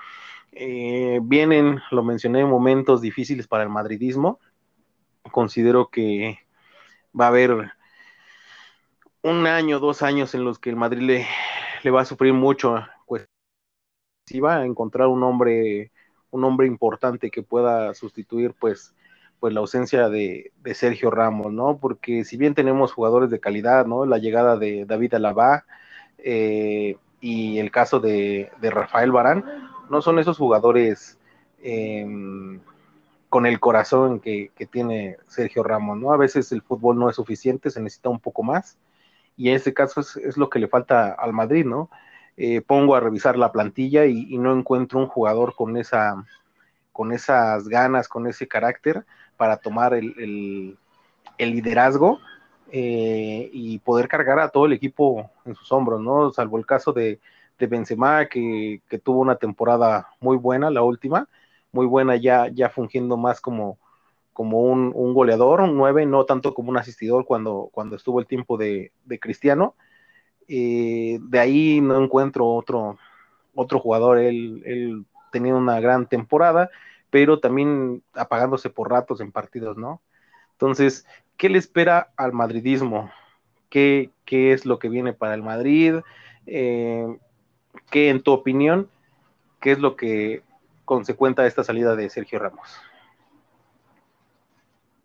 Eh, 0.52 1.20
vienen, 1.22 1.80
lo 1.90 2.02
mencioné, 2.02 2.44
momentos 2.44 3.00
difíciles 3.00 3.46
para 3.46 3.62
el 3.62 3.68
madridismo. 3.68 4.40
Considero 5.32 5.88
que 5.88 6.38
va 7.18 7.26
a 7.26 7.28
haber 7.28 7.72
un 9.22 9.46
año, 9.46 9.78
dos 9.78 10.02
años 10.02 10.34
en 10.34 10.44
los 10.44 10.58
que 10.58 10.70
el 10.70 10.76
Madrid 10.76 11.26
le, 11.82 11.90
va 11.90 12.02
a 12.02 12.06
sufrir 12.06 12.32
mucho, 12.32 12.84
pues 13.06 13.28
si 14.26 14.40
va 14.40 14.58
a 14.58 14.64
encontrar 14.64 15.08
un 15.08 15.22
hombre, 15.22 15.92
un 16.30 16.44
hombre 16.44 16.66
importante 16.66 17.30
que 17.30 17.42
pueda 17.42 17.94
sustituir, 17.94 18.54
pues, 18.58 18.94
pues 19.38 19.52
la 19.52 19.60
ausencia 19.60 20.08
de, 20.08 20.52
de, 20.62 20.74
Sergio 20.74 21.10
Ramos, 21.10 21.52
¿no? 21.52 21.78
Porque 21.78 22.24
si 22.24 22.36
bien 22.36 22.54
tenemos 22.54 22.92
jugadores 22.92 23.30
de 23.30 23.40
calidad, 23.40 23.86
¿no? 23.86 24.06
La 24.06 24.18
llegada 24.18 24.56
de 24.56 24.84
David 24.86 25.14
Alaba 25.14 25.64
eh, 26.18 26.96
y 27.20 27.58
el 27.58 27.70
caso 27.70 28.00
de, 28.00 28.50
de, 28.60 28.70
Rafael 28.70 29.12
Barán, 29.12 29.69
no 29.90 30.00
son 30.00 30.18
esos 30.18 30.38
jugadores 30.38 31.18
eh, 31.62 32.06
con 33.28 33.46
el 33.46 33.60
corazón 33.60 34.20
que, 34.20 34.50
que, 34.56 34.66
tiene 34.66 35.18
Sergio 35.26 35.62
Ramos, 35.62 35.98
¿no? 35.98 36.12
A 36.12 36.16
veces 36.16 36.50
el 36.52 36.62
fútbol 36.62 36.98
no 36.98 37.10
es 37.10 37.16
suficiente, 37.16 37.70
se 37.70 37.80
necesita 37.80 38.08
un 38.08 38.20
poco 38.20 38.42
más, 38.42 38.78
y 39.36 39.48
en 39.50 39.56
este 39.56 39.74
caso 39.74 40.00
es, 40.00 40.16
es 40.16 40.36
lo 40.36 40.50
que 40.50 40.58
le 40.58 40.68
falta 40.68 41.12
al 41.12 41.32
Madrid, 41.32 41.64
¿no? 41.64 41.90
Eh, 42.36 42.62
pongo 42.62 42.94
a 42.94 43.00
revisar 43.00 43.36
la 43.36 43.52
plantilla 43.52 44.06
y, 44.06 44.38
no 44.38 44.56
encuentro 44.56 44.98
un 44.98 45.08
jugador 45.08 45.54
con 45.54 45.76
esa 45.76 46.24
con 46.92 47.12
esas 47.12 47.68
ganas, 47.68 48.08
con 48.08 48.26
ese 48.26 48.48
carácter 48.48 49.04
para 49.36 49.58
tomar 49.58 49.94
el, 49.94 50.14
el, 50.18 50.78
el 51.38 51.50
liderazgo 51.52 52.20
eh, 52.72 53.50
y 53.52 53.78
poder 53.80 54.08
cargar 54.08 54.38
a 54.38 54.48
todo 54.48 54.66
el 54.66 54.72
equipo 54.72 55.30
en 55.44 55.54
sus 55.54 55.70
hombros, 55.72 56.00
¿no? 56.00 56.30
Salvo 56.32 56.58
el 56.58 56.66
caso 56.66 56.92
de, 56.92 57.20
de 57.60 57.66
Benzema, 57.68 58.26
que, 58.26 58.82
que, 58.88 58.98
tuvo 58.98 59.20
una 59.20 59.36
temporada 59.36 60.08
muy 60.20 60.36
buena, 60.36 60.70
la 60.70 60.82
última, 60.82 61.28
muy 61.72 61.86
buena 61.86 62.16
ya, 62.16 62.48
ya 62.48 62.70
fungiendo 62.70 63.16
más 63.16 63.40
como, 63.40 63.78
como 64.32 64.60
un, 64.62 64.92
un, 64.94 65.14
goleador, 65.14 65.60
un 65.60 65.76
9, 65.76 66.06
no 66.06 66.24
tanto 66.24 66.54
como 66.54 66.70
un 66.70 66.78
asistidor 66.78 67.24
cuando, 67.26 67.70
cuando 67.72 67.96
estuvo 67.96 68.20
el 68.20 68.26
tiempo 68.26 68.56
de, 68.56 68.92
de 69.04 69.20
Cristiano. 69.20 69.76
Eh, 70.48 71.18
de 71.22 71.38
ahí 71.38 71.80
no 71.80 72.02
encuentro 72.02 72.48
otro, 72.48 72.98
otro 73.54 73.78
jugador, 73.78 74.18
él, 74.18 74.62
él 74.66 75.06
tenía 75.30 75.54
una 75.54 75.78
gran 75.80 76.06
temporada 76.08 76.70
pero 77.10 77.40
también 77.40 78.02
apagándose 78.14 78.70
por 78.70 78.90
ratos 78.90 79.20
en 79.20 79.32
partidos, 79.32 79.76
¿no? 79.76 80.00
Entonces, 80.52 81.06
¿qué 81.36 81.48
le 81.48 81.58
espera 81.58 82.12
al 82.16 82.32
madridismo? 82.32 83.10
¿Qué, 83.68 84.10
qué 84.24 84.52
es 84.52 84.64
lo 84.64 84.78
que 84.78 84.88
viene 84.88 85.12
para 85.12 85.34
el 85.34 85.42
Madrid? 85.42 85.96
Eh, 86.46 87.06
¿Qué, 87.90 88.10
en 88.10 88.22
tu 88.22 88.32
opinión, 88.32 88.90
qué 89.60 89.72
es 89.72 89.78
lo 89.80 89.96
que 89.96 90.44
consecuenta 90.84 91.46
esta 91.46 91.64
salida 91.64 91.96
de 91.96 92.10
Sergio 92.10 92.38
Ramos? 92.38 92.68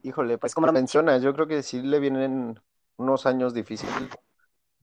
Híjole, 0.01 0.37
pues 0.37 0.53
como 0.53 0.71
mencionas, 0.71 1.21
yo 1.23 1.33
creo 1.33 1.47
que 1.47 1.63
sí 1.63 1.81
le 1.81 1.99
vienen 1.99 2.59
unos 2.97 3.25
años 3.25 3.53
difíciles. 3.55 4.19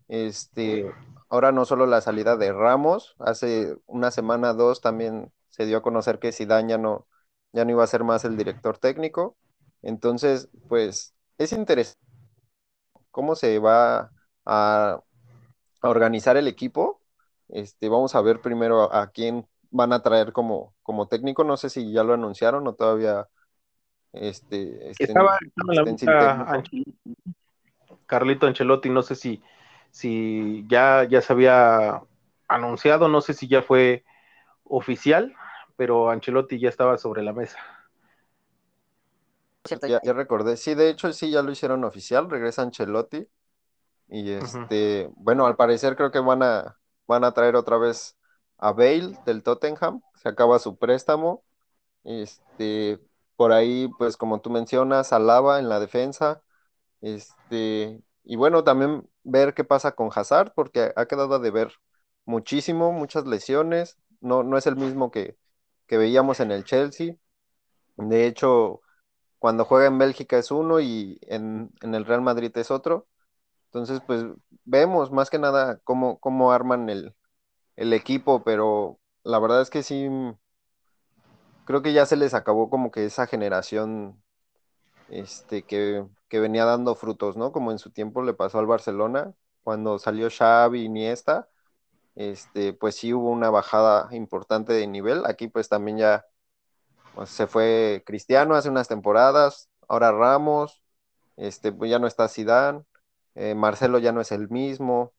Este, 0.08 0.96
ahora 1.30 1.52
no 1.52 1.64
solo 1.66 1.86
la 1.86 2.00
salida 2.02 2.36
de 2.36 2.52
Ramos, 2.52 3.16
hace 3.20 3.76
una 3.86 4.10
semana, 4.12 4.54
dos 4.54 4.80
también 4.80 5.32
se 5.50 5.66
dio 5.66 5.78
a 5.78 5.82
conocer 5.82 6.18
que 6.20 6.32
Zidane 6.32 6.70
ya 6.70 6.78
no, 6.78 7.08
ya 7.52 7.64
no 7.64 7.72
iba 7.72 7.84
a 7.84 7.88
ser 7.88 8.04
más 8.04 8.24
el 8.24 8.36
director 8.36 8.78
técnico. 8.78 9.36
Entonces, 9.82 10.50
pues 10.68 11.14
es 11.38 11.52
interesante 11.52 12.00
cómo 13.10 13.34
se 13.34 13.58
va 13.58 14.12
a, 14.44 15.02
a 15.82 15.88
organizar 15.90 16.38
el 16.38 16.48
equipo. 16.48 17.01
Este, 17.52 17.88
vamos 17.90 18.14
a 18.14 18.22
ver 18.22 18.40
primero 18.40 18.92
a, 18.92 19.02
a, 19.02 19.10
quién 19.10 19.46
van 19.70 19.92
a 19.92 20.02
traer 20.02 20.32
como, 20.32 20.74
como 20.82 21.06
técnico. 21.06 21.44
No 21.44 21.56
sé 21.56 21.68
si 21.68 21.92
ya 21.92 22.02
lo 22.02 22.14
anunciaron 22.14 22.66
o 22.66 22.74
todavía 22.74 23.28
este, 24.12 24.90
estén, 24.90 25.08
estaba, 25.08 25.38
estaba 25.40 25.90
estén 25.90 26.08
Ancelotti, 26.08 26.84
Carlito 28.06 28.46
Ancelotti, 28.46 28.90
no 28.90 29.02
sé 29.02 29.14
si, 29.14 29.42
si 29.90 30.64
ya, 30.68 31.04
ya 31.04 31.20
se 31.20 31.32
había 31.32 32.02
anunciado, 32.48 33.08
no 33.08 33.20
sé 33.20 33.34
si 33.34 33.48
ya 33.48 33.62
fue 33.62 34.04
oficial, 34.64 35.34
pero 35.76 36.10
Ancelotti 36.10 36.58
ya 36.58 36.68
estaba 36.68 36.96
sobre 36.98 37.22
la 37.22 37.32
mesa. 37.32 37.58
Ya, 39.64 40.00
ya, 40.02 40.12
recordé, 40.12 40.56
sí, 40.56 40.74
de 40.74 40.90
hecho 40.90 41.12
sí, 41.12 41.30
ya 41.30 41.42
lo 41.42 41.52
hicieron 41.52 41.84
oficial, 41.84 42.28
regresa 42.28 42.62
Ancelotti. 42.62 43.28
Y 44.08 44.30
este, 44.32 45.06
uh 45.06 45.10
-huh. 45.10 45.14
bueno, 45.16 45.46
al 45.46 45.56
parecer 45.56 45.96
creo 45.96 46.10
que 46.10 46.18
van 46.18 46.42
a, 46.42 46.76
van 47.06 47.24
a 47.24 47.32
traer 47.32 47.56
otra 47.56 47.78
vez 47.78 48.16
a 48.58 48.72
Bale 48.72 49.18
del 49.26 49.42
Tottenham, 49.42 50.02
se 50.14 50.28
acaba 50.28 50.58
su 50.58 50.76
préstamo. 50.78 51.44
Este, 52.04 53.00
por 53.36 53.52
ahí, 53.52 53.88
pues 53.98 54.16
como 54.16 54.40
tú 54.40 54.50
mencionas, 54.50 55.12
Alaba 55.12 55.58
en 55.58 55.68
la 55.68 55.80
defensa. 55.80 56.42
Este, 57.00 58.02
y 58.24 58.36
bueno, 58.36 58.64
también 58.64 59.08
ver 59.24 59.54
qué 59.54 59.64
pasa 59.64 59.92
con 59.92 60.10
Hazard, 60.14 60.52
porque 60.54 60.92
ha 60.96 61.06
quedado 61.06 61.38
de 61.40 61.50
ver 61.50 61.72
muchísimo, 62.24 62.92
muchas 62.92 63.26
lesiones. 63.26 63.98
No, 64.20 64.42
no 64.44 64.58
es 64.58 64.66
el 64.66 64.76
mismo 64.76 65.10
que, 65.10 65.36
que 65.86 65.98
veíamos 65.98 66.40
en 66.40 66.52
el 66.52 66.64
Chelsea. 66.64 67.16
De 67.96 68.26
hecho, 68.26 68.82
cuando 69.38 69.64
juega 69.64 69.86
en 69.86 69.98
Bélgica 69.98 70.38
es 70.38 70.50
uno 70.50 70.80
y 70.80 71.18
en, 71.22 71.72
en, 71.82 71.94
el 71.94 72.04
Real 72.06 72.22
Madrid 72.22 72.56
es 72.56 72.70
otro. 72.70 73.08
Entonces, 73.72 74.02
pues 74.06 74.24
vemos 74.64 75.10
más 75.10 75.30
que 75.30 75.38
nada 75.38 75.80
cómo, 75.84 76.18
cómo 76.20 76.52
arman 76.52 76.90
el, 76.90 77.14
el, 77.76 77.94
equipo, 77.94 78.44
pero 78.44 79.00
la 79.24 79.38
verdad 79.38 79.62
es 79.62 79.70
que 79.70 79.82
sí, 79.82 80.08
creo 81.64 81.80
que 81.80 81.94
ya 81.94 82.04
se 82.04 82.16
les 82.16 82.34
acabó 82.34 82.68
como 82.68 82.90
que 82.90 83.06
esa 83.06 83.26
generación 83.26 84.22
este, 85.08 85.62
que, 85.64 86.06
que 86.28 86.40
venía 86.40 86.66
dando 86.66 86.94
frutos, 86.94 87.38
¿no? 87.38 87.52
Como 87.52 87.72
en 87.72 87.78
su 87.78 87.90
tiempo 87.90 88.22
le 88.22 88.34
pasó 88.34 88.58
al 88.58 88.66
Barcelona, 88.66 89.32
cuando 89.62 89.98
salió 89.98 90.28
Xavi, 90.30 90.84
Iniesta, 90.84 91.48
este, 92.14 92.74
pues 92.74 92.96
sí 92.96 93.14
hubo 93.14 93.30
una 93.30 93.50
bajada 93.50 94.08
importante 94.14 94.74
de 94.74 94.86
nivel. 94.86 95.24
Aquí 95.26 95.48
pues 95.48 95.70
también 95.70 95.98
ya 95.98 96.26
pues, 97.14 97.30
se 97.30 97.46
fue 97.46 98.02
Cristiano 98.06 98.54
hace 98.54 98.68
unas 98.70 98.88
temporadas, 98.88 99.70
ahora 99.88 100.12
Ramos, 100.12 100.82
este, 101.36 101.72
pues 101.72 101.90
ya 101.90 101.98
no 101.98 102.06
está 102.06 102.28
Zidane, 102.28 102.84
eh, 103.34 103.54
Marcelo 103.54 103.98
ya 103.98 104.12
no 104.12 104.20
es 104.20 104.32
el 104.32 104.48
mismo. 104.50 105.12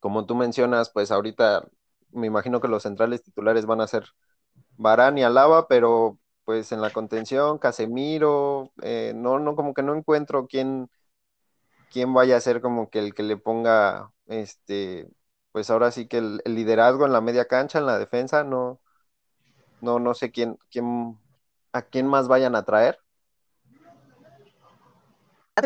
Como 0.00 0.26
tú 0.26 0.34
mencionas, 0.34 0.90
pues 0.90 1.10
ahorita 1.10 1.68
me 2.10 2.26
imagino 2.26 2.60
que 2.60 2.68
los 2.68 2.84
centrales 2.84 3.22
titulares 3.22 3.66
van 3.66 3.80
a 3.80 3.86
ser 3.86 4.04
Barán 4.76 5.18
y 5.18 5.24
Alaba, 5.24 5.68
pero 5.68 6.18
pues 6.44 6.72
en 6.72 6.80
la 6.82 6.90
contención, 6.90 7.58
Casemiro, 7.58 8.72
eh, 8.82 9.12
no, 9.16 9.38
no, 9.38 9.56
como 9.56 9.74
que 9.74 9.82
no 9.82 9.94
encuentro 9.94 10.46
quién, 10.48 10.90
quién 11.90 12.14
vaya 12.14 12.36
a 12.36 12.40
ser 12.40 12.60
como 12.60 12.90
que 12.90 13.00
el 13.00 13.14
que 13.14 13.22
le 13.22 13.36
ponga 13.36 14.12
este 14.26 15.10
pues 15.52 15.70
ahora 15.70 15.90
sí 15.90 16.06
que 16.08 16.18
el, 16.18 16.40
el, 16.44 16.54
liderazgo 16.54 17.06
en 17.06 17.12
la 17.12 17.20
media 17.20 17.46
cancha, 17.46 17.78
en 17.78 17.86
la 17.86 17.98
defensa, 17.98 18.44
no, 18.44 18.80
no, 19.80 19.98
no 19.98 20.14
sé 20.14 20.30
quién, 20.30 20.58
quién, 20.70 21.18
a 21.72 21.82
quién 21.82 22.06
más 22.06 22.28
vayan 22.28 22.54
a 22.54 22.64
traer. 22.64 22.98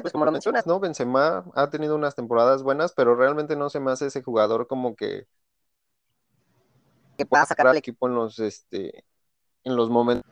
Pues 0.00 0.12
como 0.12 0.24
lo 0.24 0.32
mencionas, 0.32 0.66
¿no? 0.66 0.80
Benzema 0.80 1.44
ha 1.54 1.70
tenido 1.70 1.94
unas 1.94 2.14
temporadas 2.14 2.62
buenas, 2.62 2.92
pero 2.92 3.14
realmente 3.14 3.56
no 3.56 3.70
se 3.70 3.80
me 3.80 3.90
hace 3.90 4.06
ese 4.06 4.22
jugador 4.22 4.66
como 4.66 4.96
que 4.96 5.26
que 7.18 7.26
pueda 7.26 7.44
sacar 7.44 7.66
al 7.66 7.76
equipo 7.76 8.08
en 8.08 8.14
los 8.14 8.38
este 8.38 9.04
en 9.64 9.76
los 9.76 9.90
momentos 9.90 10.30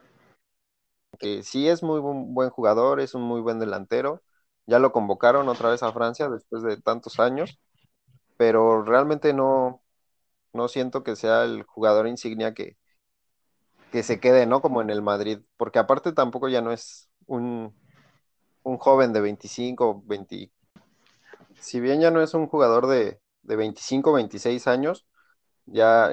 que 1.18 1.42
sí 1.42 1.68
es 1.68 1.82
muy 1.82 2.00
buen, 2.00 2.32
buen 2.32 2.50
jugador, 2.50 3.00
es 3.00 3.14
un 3.14 3.22
muy 3.22 3.40
buen 3.42 3.58
delantero. 3.58 4.22
Ya 4.66 4.78
lo 4.78 4.92
convocaron 4.92 5.48
otra 5.48 5.70
vez 5.70 5.82
a 5.82 5.92
Francia 5.92 6.28
después 6.30 6.62
de 6.62 6.80
tantos 6.80 7.20
años 7.20 7.58
pero 8.40 8.82
realmente 8.82 9.34
no, 9.34 9.82
no 10.54 10.68
siento 10.68 11.04
que 11.04 11.14
sea 11.14 11.44
el 11.44 11.62
jugador 11.64 12.08
insignia 12.08 12.54
que, 12.54 12.78
que 13.92 14.02
se 14.02 14.18
quede, 14.18 14.46
¿no? 14.46 14.62
Como 14.62 14.80
en 14.80 14.88
el 14.88 15.02
Madrid, 15.02 15.40
porque 15.58 15.78
aparte 15.78 16.12
tampoco 16.12 16.48
ya 16.48 16.62
no 16.62 16.72
es 16.72 17.10
un, 17.26 17.74
un 18.62 18.78
joven 18.78 19.12
de 19.12 19.20
25, 19.20 20.02
20, 20.06 20.50
si 21.60 21.80
bien 21.80 22.00
ya 22.00 22.10
no 22.10 22.22
es 22.22 22.34
un 22.34 22.46
jugador 22.46 22.86
de, 22.86 23.20
de 23.42 23.56
25, 23.56 24.12
26 24.12 24.66
años, 24.66 25.06
ya, 25.66 26.10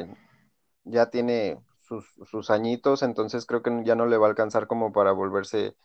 ya 0.83 1.09
tiene 1.09 1.59
sus, 1.81 2.05
sus, 2.25 2.49
añitos, 2.49 3.03
entonces 3.03 3.45
creo 3.45 3.63
que 3.63 3.83
ya 3.85 3.95
no 3.95 4.05
le 4.05 4.17
va 4.17 4.27
a 4.27 4.29
alcanzar 4.29 4.67
como 4.67 4.91
para 4.91 5.11
volverse 5.13 5.75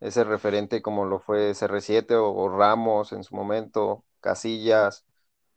ese 0.00 0.24
referente 0.24 0.82
como 0.82 1.04
lo 1.04 1.20
fue 1.20 1.52
CR7 1.54 2.16
o, 2.16 2.32
o 2.32 2.48
Ramos 2.48 3.12
en 3.12 3.22
su 3.22 3.36
momento, 3.36 4.04
Casillas. 4.20 5.04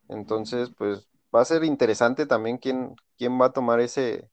Entonces, 0.09 0.69
pues 0.77 1.07
va 1.33 1.41
a 1.41 1.45
ser 1.45 1.63
interesante 1.63 2.25
también 2.25 2.57
quién, 2.57 2.95
quién 3.17 3.39
va 3.39 3.47
a 3.47 3.53
tomar 3.53 3.79
ese, 3.79 4.29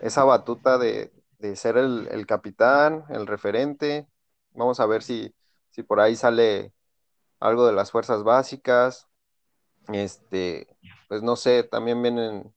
esa 0.00 0.24
batuta 0.24 0.78
de, 0.78 1.12
de 1.38 1.56
ser 1.56 1.76
el, 1.76 2.08
el, 2.10 2.26
capitán, 2.26 3.04
el 3.10 3.26
referente. 3.26 4.08
Vamos 4.54 4.80
a 4.80 4.86
ver 4.86 5.02
si, 5.02 5.34
si 5.70 5.82
por 5.82 6.00
ahí 6.00 6.16
sale 6.16 6.72
algo 7.40 7.66
de 7.66 7.72
las 7.72 7.90
fuerzas 7.90 8.24
básicas. 8.24 9.08
Este, 9.92 10.68
pues 11.08 11.22
no 11.22 11.36
sé, 11.36 11.64
también 11.64 12.02
vienen, 12.02 12.54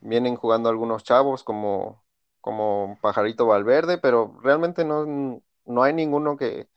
vienen 0.00 0.36
jugando 0.36 0.68
algunos 0.68 1.04
chavos 1.04 1.44
como, 1.44 2.04
como 2.40 2.98
Pajarito 3.02 3.46
Valverde, 3.46 3.98
pero 3.98 4.38
realmente 4.42 4.84
no, 4.84 5.42
no 5.64 5.82
hay 5.82 5.92
ninguno 5.94 6.36
que, 6.36 6.68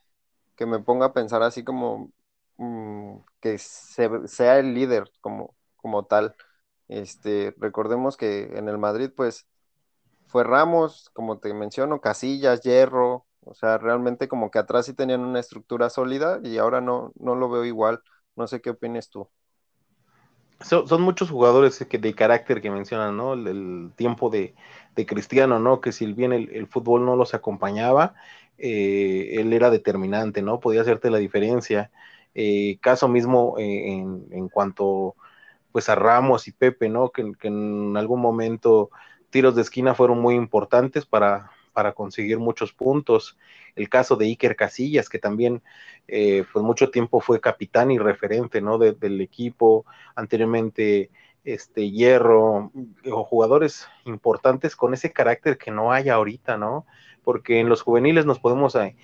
que 0.55 0.65
me 0.65 0.79
ponga 0.79 1.07
a 1.07 1.13
pensar 1.13 1.43
así 1.43 1.63
como 1.63 2.11
mmm, 2.57 3.17
que 3.41 3.57
se, 3.59 4.27
sea 4.27 4.59
el 4.59 4.73
líder 4.73 5.11
como, 5.21 5.55
como 5.77 6.05
tal. 6.05 6.35
Este, 6.89 7.53
recordemos 7.59 8.17
que 8.17 8.57
en 8.57 8.69
el 8.69 8.77
Madrid, 8.79 9.11
pues, 9.15 9.47
fue 10.27 10.43
Ramos, 10.45 11.11
como 11.13 11.39
te 11.39 11.53
menciono, 11.53 12.01
Casillas, 12.01 12.61
Hierro, 12.63 13.26
o 13.49 13.53
sea, 13.53 13.77
realmente 13.77 14.27
como 14.27 14.51
que 14.51 14.59
atrás 14.59 14.85
sí 14.85 14.93
tenían 14.93 15.21
una 15.21 15.39
estructura 15.39 15.89
sólida 15.89 16.39
y 16.43 16.57
ahora 16.57 16.81
no, 16.81 17.13
no 17.19 17.35
lo 17.35 17.49
veo 17.49 17.65
igual. 17.65 18.01
No 18.35 18.47
sé 18.47 18.61
qué 18.61 18.69
opinas 18.71 19.09
tú. 19.09 19.29
Son, 20.61 21.01
muchos 21.01 21.29
jugadores 21.29 21.85
que, 21.87 21.97
de 21.99 22.15
carácter 22.15 22.61
que 22.61 22.71
mencionan, 22.71 23.15
¿no? 23.15 23.33
El, 23.33 23.91
tiempo 23.95 24.29
de, 24.29 24.55
Cristiano, 25.05 25.59
¿no? 25.59 25.81
Que 25.81 25.91
si 25.91 26.11
bien 26.13 26.33
el, 26.33 26.67
fútbol 26.67 27.05
no 27.05 27.15
los 27.15 27.35
acompañaba, 27.35 28.15
eh, 28.57 29.35
él 29.39 29.53
era 29.53 29.69
determinante, 29.69 30.41
¿no? 30.41 30.59
Podía 30.59 30.81
hacerte 30.81 31.11
la 31.11 31.19
diferencia. 31.19 31.91
Eh, 32.33 32.79
caso 32.81 33.07
mismo 33.07 33.55
eh, 33.59 33.93
en, 33.93 34.25
en, 34.31 34.49
cuanto 34.49 35.15
pues 35.71 35.89
a 35.89 35.95
Ramos 35.95 36.47
y 36.47 36.51
Pepe, 36.51 36.89
¿no? 36.89 37.11
Que, 37.11 37.33
que, 37.39 37.49
en 37.49 37.95
algún 37.95 38.19
momento 38.19 38.89
tiros 39.29 39.55
de 39.55 39.61
esquina 39.61 39.93
fueron 39.93 40.19
muy 40.19 40.35
importantes 40.35 41.05
para, 41.05 41.51
para 41.77 41.93
conseguir 41.93 42.39
muchos 42.39 42.73
puntos. 42.73 43.37
El 43.75 43.87
caso 43.87 44.15
de 44.15 44.25
Iker 44.25 44.55
Casillas, 44.55 45.09
que 45.09 45.19
también 45.19 45.61
eh, 46.07 46.43
pues 46.51 46.65
mucho 46.65 46.89
tiempo 46.89 47.21
fue 47.21 47.39
capitán 47.39 47.91
y 47.91 47.99
referente, 47.99 48.61
¿no? 48.61 48.79
De, 48.79 48.93
del 48.93 49.21
equipo, 49.21 49.85
anteriormente 50.15 51.11
este 51.43 51.91
Hierro, 51.91 52.71
o 53.11 53.23
jugadores 53.25 53.87
importantes 54.05 54.75
con 54.75 54.95
ese 54.95 55.13
carácter 55.13 55.59
que 55.59 55.69
no 55.69 55.91
hay 55.91 56.09
ahorita, 56.09 56.57
¿no? 56.57 56.87
Porque 57.23 57.59
en 57.59 57.69
los 57.69 57.83
juveniles 57.83 58.25
nos 58.25 58.39
podemos 58.39 58.73
eh, 58.73 58.95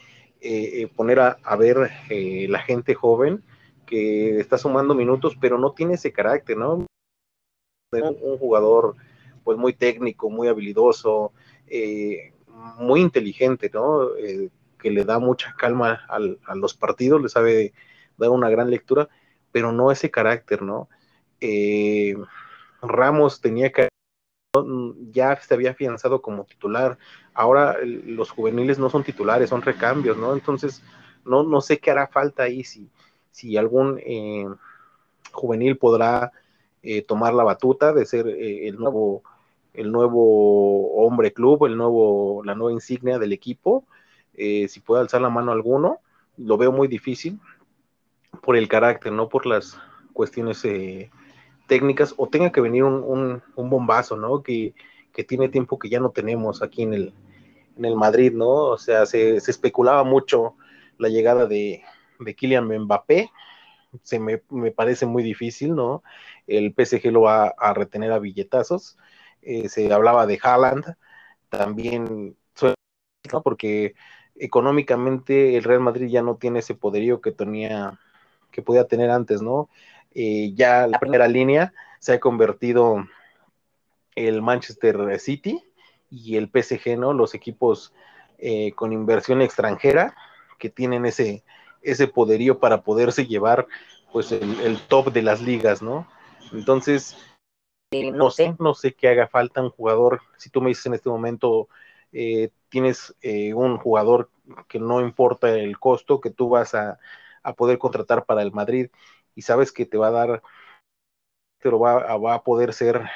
eh, 0.41 0.87
poner 0.95 1.19
a, 1.19 1.37
a 1.43 1.55
ver 1.55 1.91
eh, 2.09 2.47
la 2.49 2.63
gente 2.63 2.95
joven 2.95 3.43
que 3.85 4.39
está 4.39 4.57
sumando 4.57 4.95
minutos, 4.95 5.37
pero 5.39 5.59
no 5.59 5.73
tiene 5.73 5.93
ese 5.93 6.11
carácter, 6.11 6.57
¿no? 6.57 6.73
Un, 6.73 6.87
un 8.19 8.39
jugador 8.39 8.95
pues 9.43 9.57
muy 9.57 9.73
técnico, 9.73 10.29
muy 10.29 10.47
habilidoso, 10.47 11.33
eh, 11.67 12.32
muy 12.77 13.01
inteligente, 13.01 13.69
¿no? 13.73 14.15
Eh, 14.15 14.49
que 14.79 14.91
le 14.91 15.05
da 15.05 15.19
mucha 15.19 15.55
calma 15.57 16.01
al, 16.09 16.39
a 16.45 16.55
los 16.55 16.73
partidos, 16.73 17.21
le 17.21 17.29
sabe 17.29 17.73
dar 18.17 18.29
una 18.29 18.49
gran 18.49 18.69
lectura, 18.69 19.09
pero 19.51 19.71
no 19.71 19.91
ese 19.91 20.11
carácter, 20.11 20.61
¿no? 20.61 20.89
Eh, 21.39 22.15
Ramos 22.81 23.39
tenía 23.41 23.71
que 23.71 23.87
ya 25.11 25.35
se 25.41 25.53
había 25.53 25.71
afianzado 25.71 26.21
como 26.21 26.43
titular, 26.43 26.97
ahora 27.33 27.77
los 27.83 28.29
juveniles 28.29 28.77
no 28.77 28.89
son 28.89 29.03
titulares, 29.03 29.49
son 29.49 29.61
recambios, 29.63 30.17
¿no? 30.17 30.33
Entonces, 30.33 30.83
no, 31.25 31.43
no 31.43 31.61
sé 31.61 31.79
qué 31.79 31.89
hará 31.89 32.07
falta 32.07 32.43
ahí, 32.43 32.63
si, 32.63 32.89
si 33.31 33.57
algún 33.57 33.99
eh, 34.05 34.45
juvenil 35.31 35.77
podrá 35.77 36.31
eh, 36.83 37.01
tomar 37.01 37.33
la 37.33 37.43
batuta 37.43 37.93
de 37.93 38.05
ser 38.05 38.27
el 38.27 38.77
nuevo 38.77 39.23
el 39.73 39.91
nuevo 39.91 40.93
hombre 41.05 41.33
club, 41.33 41.65
el 41.65 41.77
nuevo, 41.77 42.43
la 42.43 42.55
nueva 42.55 42.73
insignia 42.73 43.19
del 43.19 43.33
equipo, 43.33 43.85
eh, 44.35 44.67
si 44.67 44.79
puede 44.79 45.01
alzar 45.01 45.21
la 45.21 45.29
mano 45.29 45.51
alguno, 45.51 45.99
lo 46.37 46.57
veo 46.57 46.71
muy 46.71 46.87
difícil 46.87 47.39
por 48.41 48.55
el 48.55 48.67
carácter, 48.67 49.11
no 49.11 49.29
por 49.29 49.45
las 49.45 49.79
cuestiones 50.13 50.63
eh, 50.65 51.11
técnicas, 51.67 52.13
o 52.17 52.27
tenga 52.27 52.51
que 52.51 52.61
venir 52.61 52.83
un, 52.83 53.41
un, 53.55 53.69
bombazo, 53.69 54.17
¿no? 54.17 54.41
Que, 54.43 54.73
que, 55.13 55.23
tiene 55.23 55.49
tiempo 55.49 55.79
que 55.79 55.89
ya 55.89 55.99
no 55.99 56.09
tenemos 56.09 56.61
aquí 56.61 56.83
en 56.83 56.93
el, 56.93 57.13
en 57.77 57.85
el 57.85 57.95
Madrid, 57.95 58.33
¿no? 58.33 58.49
O 58.49 58.77
sea, 58.77 59.05
se, 59.05 59.39
se 59.39 59.51
especulaba 59.51 60.03
mucho 60.03 60.55
la 60.97 61.09
llegada 61.09 61.45
de, 61.45 61.83
de 62.19 62.35
Kylian 62.35 62.67
Mbappé, 62.67 63.31
se 64.01 64.19
me, 64.19 64.41
me, 64.49 64.71
parece 64.71 65.05
muy 65.05 65.21
difícil, 65.21 65.75
¿no? 65.75 66.03
El 66.47 66.73
PSG 66.73 67.11
lo 67.11 67.21
va 67.21 67.53
a 67.57 67.73
retener 67.73 68.11
a 68.11 68.19
billetazos 68.19 68.97
eh, 69.45 69.69
se 69.69 69.91
hablaba 69.91 70.25
de 70.25 70.39
Haaland, 70.41 70.95
también 71.49 72.35
¿no? 73.31 73.41
porque 73.41 73.95
económicamente 74.35 75.55
el 75.57 75.63
Real 75.63 75.79
Madrid 75.79 76.07
ya 76.09 76.21
no 76.21 76.35
tiene 76.35 76.59
ese 76.59 76.75
poderío 76.75 77.21
que 77.21 77.31
tenía, 77.31 77.99
que 78.51 78.61
podía 78.61 78.85
tener 78.85 79.09
antes, 79.09 79.41
¿no? 79.41 79.69
Eh, 80.15 80.53
ya 80.55 80.87
la 80.87 80.99
primera 80.99 81.27
línea 81.27 81.73
se 81.99 82.13
ha 82.13 82.19
convertido 82.19 83.05
el 84.15 84.41
Manchester 84.41 85.19
City 85.19 85.63
y 86.09 86.37
el 86.37 86.49
PSG, 86.49 86.97
¿no? 86.97 87.13
Los 87.13 87.33
equipos 87.33 87.93
eh, 88.37 88.73
con 88.73 88.91
inversión 88.91 89.41
extranjera 89.41 90.15
que 90.59 90.69
tienen 90.69 91.05
ese, 91.05 91.43
ese 91.81 92.07
poderío 92.07 92.59
para 92.59 92.81
poderse 92.81 93.25
llevar 93.25 93.67
pues 94.11 94.31
el, 94.31 94.59
el 94.61 94.79
top 94.87 95.11
de 95.11 95.23
las 95.23 95.41
ligas, 95.41 95.81
¿no? 95.81 96.07
Entonces, 96.51 97.17
no 98.13 98.31
sé, 98.31 98.55
no 98.59 98.73
sé 98.73 98.93
qué 98.93 99.09
haga 99.09 99.27
falta 99.27 99.61
un 99.61 99.69
jugador. 99.69 100.21
Si 100.37 100.49
tú 100.49 100.61
me 100.61 100.69
dices 100.69 100.85
en 100.85 100.93
este 100.95 101.09
momento, 101.09 101.69
eh, 102.11 102.49
tienes 102.69 103.15
eh, 103.21 103.53
un 103.53 103.77
jugador 103.77 104.29
que 104.67 104.79
no 104.79 105.01
importa 105.01 105.49
el 105.51 105.79
costo 105.79 106.19
que 106.21 106.29
tú 106.29 106.49
vas 106.49 106.75
a, 106.75 106.99
a, 107.43 107.53
poder 107.53 107.77
contratar 107.77 108.25
para 108.25 108.41
el 108.41 108.51
Madrid 108.51 108.89
y 109.35 109.41
sabes 109.43 109.71
que 109.71 109.85
te 109.85 109.97
va 109.97 110.07
a 110.07 110.11
dar, 110.11 110.43
pero 111.61 111.79
va, 111.79 111.97
a, 111.97 112.17
va 112.17 112.35
a 112.35 112.43
poder 112.43 112.73
ser 112.73 112.97
un 112.97 113.07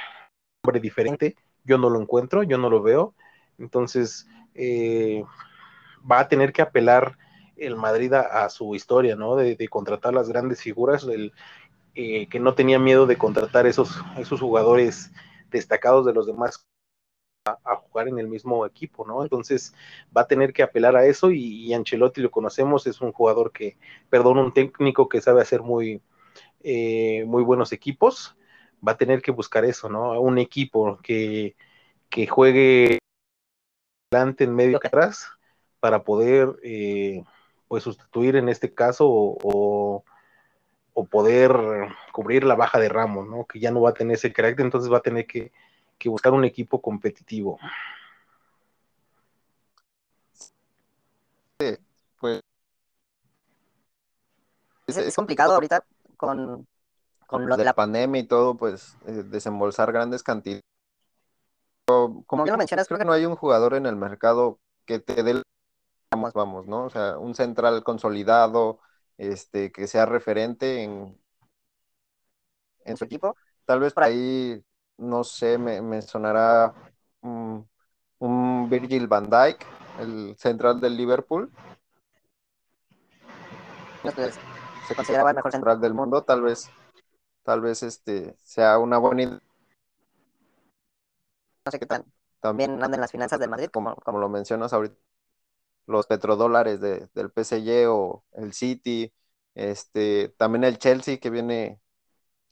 hombre 0.63 0.79
diferente. 0.79 1.35
Yo 1.63 1.77
no 1.77 1.89
lo 1.89 2.01
encuentro, 2.01 2.43
yo 2.43 2.57
no 2.57 2.69
lo 2.69 2.81
veo. 2.81 3.13
Entonces, 3.57 4.27
eh, 4.53 5.23
va 6.09 6.19
a 6.19 6.27
tener 6.27 6.53
que 6.53 6.61
apelar 6.61 7.17
el 7.57 7.75
Madrid 7.75 8.13
a, 8.13 8.45
a 8.45 8.49
su 8.49 8.75
historia, 8.75 9.15
¿no? 9.15 9.35
De, 9.35 9.55
de, 9.55 9.67
contratar 9.67 10.13
las 10.13 10.29
grandes 10.29 10.61
figuras, 10.61 11.03
el, 11.03 11.33
eh, 11.99 12.27
que 12.27 12.39
no 12.39 12.53
tenía 12.53 12.77
miedo 12.77 13.07
de 13.07 13.17
contratar 13.17 13.65
esos, 13.65 13.99
esos 14.19 14.39
jugadores 14.39 15.11
destacados 15.49 16.05
de 16.05 16.13
los 16.13 16.27
demás 16.27 16.63
a, 17.43 17.75
jugar 17.77 18.07
en 18.07 18.19
el 18.19 18.27
mismo 18.27 18.67
equipo, 18.67 19.03
¿no? 19.07 19.23
Entonces 19.23 19.73
va 20.15 20.21
a 20.21 20.27
tener 20.27 20.53
que 20.53 20.61
apelar 20.61 20.95
a 20.95 21.07
eso 21.07 21.31
y, 21.31 21.65
y, 21.65 21.73
Ancelotti 21.73 22.21
lo 22.21 22.29
conocemos, 22.29 22.85
es 22.85 23.01
un 23.01 23.11
jugador 23.13 23.51
que, 23.51 23.79
perdón, 24.11 24.37
un 24.37 24.53
técnico 24.53 25.09
que 25.09 25.21
sabe 25.21 25.41
hacer 25.41 25.63
muy, 25.63 26.03
eh, 26.61 27.25
muy 27.25 27.41
buenos 27.41 27.71
equipos, 27.73 28.37
va 28.87 28.91
a 28.91 28.97
tener 28.97 29.23
que 29.23 29.31
buscar 29.31 29.65
eso, 29.65 29.89
¿no? 29.89 30.21
Un 30.21 30.37
equipo 30.37 30.99
que, 31.01 31.55
que 32.09 32.27
juegue 32.27 32.99
adelante, 34.11 34.43
en 34.43 34.53
medio, 34.53 34.77
atrás, 34.77 35.29
para 35.79 36.03
poder, 36.03 36.59
eh, 36.61 37.23
pues, 37.67 37.83
sustituir 37.83 38.35
en 38.35 38.49
este 38.49 38.71
caso 38.71 39.07
o 39.09 40.03
o 40.99 41.05
poder 41.05 41.55
cubrir 42.11 42.43
la 42.43 42.55
baja 42.55 42.79
de 42.79 42.89
Ramos, 42.89 43.27
¿no? 43.27 43.45
Que 43.45 43.59
ya 43.59 43.69
no 43.69 43.81
va 43.81 43.91
a 43.91 43.93
tener 43.93 44.15
ese 44.15 44.33
carácter, 44.33 44.65
entonces 44.65 44.91
va 44.91 44.97
a 44.97 45.01
tener 45.01 45.27
que, 45.27 45.51
que 45.99 46.09
buscar 46.09 46.33
un 46.33 46.43
equipo 46.43 46.81
competitivo. 46.81 47.59
Sí, 51.59 51.77
pues 52.19 52.41
es, 54.87 54.97
es, 54.97 55.15
complicado 55.15 55.53
ahorita 55.53 55.83
con, 56.17 56.65
con 57.27 57.47
lo 57.47 57.57
de 57.57 57.65
la 57.65 57.73
pandemia 57.73 58.21
y 58.21 58.27
todo, 58.27 58.57
pues 58.57 58.97
eh, 59.05 59.21
desembolsar 59.23 59.91
grandes 59.91 60.23
cantidades. 60.23 60.63
Como 61.85 62.43
bien 62.43 62.53
lo 62.53 62.57
mencionas, 62.57 62.87
creo 62.87 62.97
que 62.97 63.05
no 63.05 63.13
hay 63.13 63.27
un 63.27 63.35
jugador 63.35 63.75
en 63.75 63.85
el 63.85 63.95
mercado 63.95 64.57
que 64.87 64.97
te 64.97 65.21
dé 65.21 65.43
vamos, 66.11 66.33
vamos, 66.33 66.65
¿no? 66.65 66.85
O 66.85 66.89
sea, 66.89 67.19
un 67.19 67.35
central 67.35 67.83
consolidado, 67.83 68.79
este, 69.17 69.71
que 69.71 69.87
sea 69.87 70.05
referente 70.05 70.83
en, 70.83 71.19
en 72.85 72.97
su 72.97 73.05
equipo. 73.05 73.35
Tal 73.65 73.79
vez 73.79 73.93
por 73.93 74.03
ahí, 74.03 74.63
no 74.97 75.23
sé, 75.23 75.57
me, 75.57 75.81
me 75.81 76.01
sonará 76.01 76.73
um, 77.21 77.65
un 78.19 78.69
Virgil 78.69 79.07
van 79.07 79.29
Dijk, 79.29 79.65
el 79.99 80.35
central 80.37 80.79
del 80.79 80.95
Liverpool. 80.95 81.51
se 84.87 84.95
consideraba 84.95 85.31
el 85.31 85.35
mejor 85.35 85.51
central 85.51 85.81
del 85.81 85.93
mundo, 85.93 86.23
tal 86.23 86.41
vez, 86.41 86.69
tal 87.43 87.61
vez 87.61 87.83
este 87.83 88.35
sea 88.43 88.77
una 88.77 88.97
buena 88.97 89.23
idea. 89.23 89.39
No 91.65 91.71
sé 91.71 91.79
qué 91.79 91.85
tan 91.85 92.05
también 92.39 92.81
andan 92.81 93.01
las 93.01 93.11
finanzas 93.11 93.39
del 93.39 93.49
Madrid, 93.49 93.69
como, 93.73 93.95
como 93.95 94.19
lo 94.19 94.29
mencionas 94.29 94.71
ahorita, 94.71 94.95
los 95.87 96.05
petrodólares 96.05 96.79
de, 96.81 97.07
del 97.15 97.31
PSG 97.31 97.89
o 97.89 98.23
el 98.33 98.53
City, 98.53 99.13
este, 99.55 100.29
también 100.37 100.63
el 100.63 100.77
Chelsea 100.77 101.17
que 101.17 101.29
viene 101.29 101.81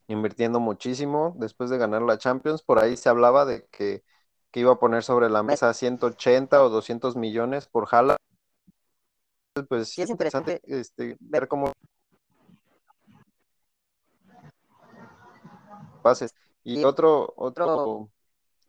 invirtiendo 0.08 0.60
muchísimo 0.60 1.36
después 1.38 1.70
de 1.70 1.78
ganar 1.78 2.02
la 2.02 2.18
Champions, 2.18 2.64
por 2.64 2.80
ahí 2.80 2.98
se 2.98 3.10
hablaba 3.10 3.46
de 3.46 3.68
que, 3.68 4.04
que 4.52 4.60
iba 4.62 4.72
a 4.72 4.80
poner 4.80 5.04
sobre 5.04 5.30
la 5.30 5.44
mesa 5.44 5.74
180 5.74 6.64
o 6.64 6.70
200 6.70 7.16
millones 7.16 7.68
por 7.68 7.86
Jala. 7.86 8.18
Pues 9.70 9.90
sí, 9.90 10.02
es 10.02 10.10
interesante 10.10 10.62
este, 10.66 11.18
ver 11.20 11.48
cómo 11.48 11.72
pases. 16.02 16.34
Y 16.64 16.84
otro, 16.84 17.34
otro, 17.36 18.10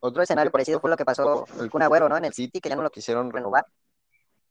otro 0.01 0.23
escenario 0.23 0.51
parecido 0.51 0.81
fue 0.81 0.91
lo 0.91 0.97
que 0.97 1.05
pasó 1.05 1.45
con 1.71 1.83
Agüero, 1.83 2.09
¿no? 2.09 2.17
En 2.17 2.25
el 2.25 2.33
City, 2.33 2.61
que 2.61 2.69
ya 2.69 2.77
no 2.77 2.83
lo 2.83 2.91
quisieron 2.91 3.31
renovar. 3.31 3.67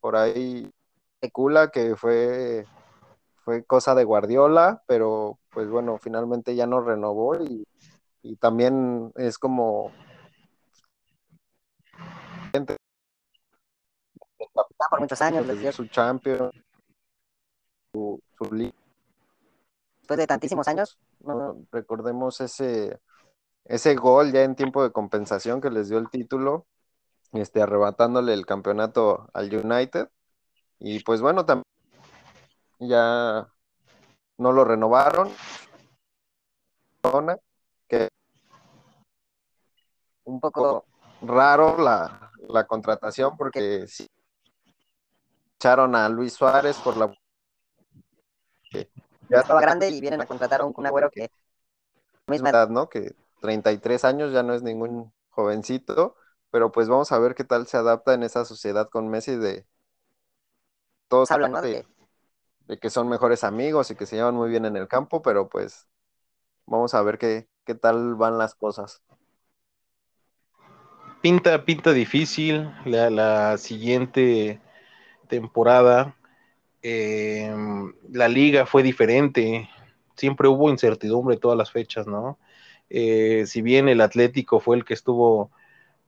Por 0.06 0.16
ahí 0.18 0.72
especula 1.20 1.72
que 1.72 1.96
fue, 1.96 2.68
fue 3.44 3.66
cosa 3.66 3.96
de 3.96 4.04
Guardiola, 4.04 4.84
pero 4.86 5.40
pues 5.50 5.68
bueno, 5.68 5.98
finalmente 5.98 6.56
ya 6.56 6.68
no 6.68 6.80
renovó 6.82 7.36
y, 7.44 7.66
también 8.40 9.12
es 9.16 9.40
como 9.40 9.92
por 14.92 15.00
muchos 15.00 15.20
años 15.24 15.48
su 15.76 15.88
champion 15.88 16.52
su, 17.92 18.22
su 18.38 18.72
después 20.02 20.20
de 20.20 20.28
tantísimos 20.28 20.68
años 20.68 21.00
recordemos 21.72 22.42
ese 22.42 23.00
ese 23.64 23.96
gol 23.96 24.32
ya 24.32 24.44
en 24.44 24.56
tiempo 24.56 24.84
de 24.84 24.92
compensación 24.92 25.62
que 25.62 25.72
les 25.72 25.90
dio 25.90 25.98
el 25.98 26.12
título, 26.12 26.68
este, 27.34 27.62
arrebatándole 27.62 28.34
el 28.34 28.46
campeonato 28.46 29.30
al 29.34 29.54
United. 29.54 30.10
Y 30.80 31.04
pues 31.04 31.22
bueno, 31.22 31.46
también 31.46 31.66
ya 32.80 33.48
no 34.38 34.52
lo 34.52 34.64
renovaron. 34.64 35.32
Que 37.88 38.10
un 40.24 40.40
poco 40.40 40.86
raro 41.22 41.78
la, 41.78 42.32
contratación 42.68 43.38
porque 43.38 43.86
echaron 45.60 45.96
a 45.96 46.10
Luis 46.10 46.34
Suárez 46.34 46.78
por 46.78 46.98
la 46.98 47.14
ya 49.30 49.40
estaba 49.40 49.62
grande 49.62 49.90
y 49.90 50.02
vienen 50.02 50.22
a 50.22 50.26
contratar 50.26 50.62
a 50.62 50.66
un, 50.66 50.86
agüero 50.86 51.10
que 51.10 51.30
misma 52.28 52.50
edad, 52.50 52.70
¿no? 52.70 52.90
Que 52.90 53.16
33 53.42 54.06
años, 54.06 54.34
ya 54.34 54.44
no 54.44 54.54
es 54.54 54.62
ningún 54.62 55.14
jovencito, 55.30 56.16
pero 56.56 56.72
pues 56.72 56.88
vamos 56.88 57.12
a 57.12 57.20
ver 57.20 57.36
qué 57.36 57.44
tal 57.44 57.68
se 57.68 57.76
adapta 57.76 58.14
en 58.14 58.24
esa 58.24 58.46
sociedad 58.46 58.88
con 58.90 59.10
Messi 59.10 59.36
de 59.36 59.66
todos 61.10 61.30
hablan 61.30 61.52
de, 61.62 61.86
que 62.80 62.90
son 62.90 63.10
mejores 63.10 63.44
amigos 63.44 63.92
y 63.92 63.96
que 63.98 64.06
se 64.06 64.16
llevan 64.16 64.36
muy 64.36 64.50
bien 64.50 64.64
en 64.64 64.78
el 64.78 64.88
campo, 64.88 65.22
pero 65.22 65.50
pues 65.50 65.90
vamos 66.66 66.94
a 66.94 67.02
ver 67.02 67.18
qué, 67.18 67.50
qué 67.66 67.76
tal 67.76 68.16
van 68.16 68.38
las 68.38 68.56
cosas. 68.56 69.04
Pinta, 71.22 71.66
pinta 71.66 71.92
difícil 71.92 72.72
la, 72.86 73.10
la 73.10 73.58
siguiente 73.58 74.62
temporada. 75.28 76.16
Em, 76.82 77.94
la 78.14 78.30
liga 78.30 78.66
fue 78.66 78.82
diferente, 78.82 79.70
siempre 80.16 80.48
hubo 80.48 80.70
incertidumbre 80.70 81.36
todas 81.36 81.58
las 81.58 81.74
fechas, 81.74 82.08
¿no? 82.08 82.40
Eh, 82.90 83.44
si 83.46 83.62
bien 83.62 83.90
el 83.90 84.00
Atlético 84.00 84.62
fue 84.62 84.78
el 84.78 84.86
que 84.86 84.94
estuvo 84.94 85.52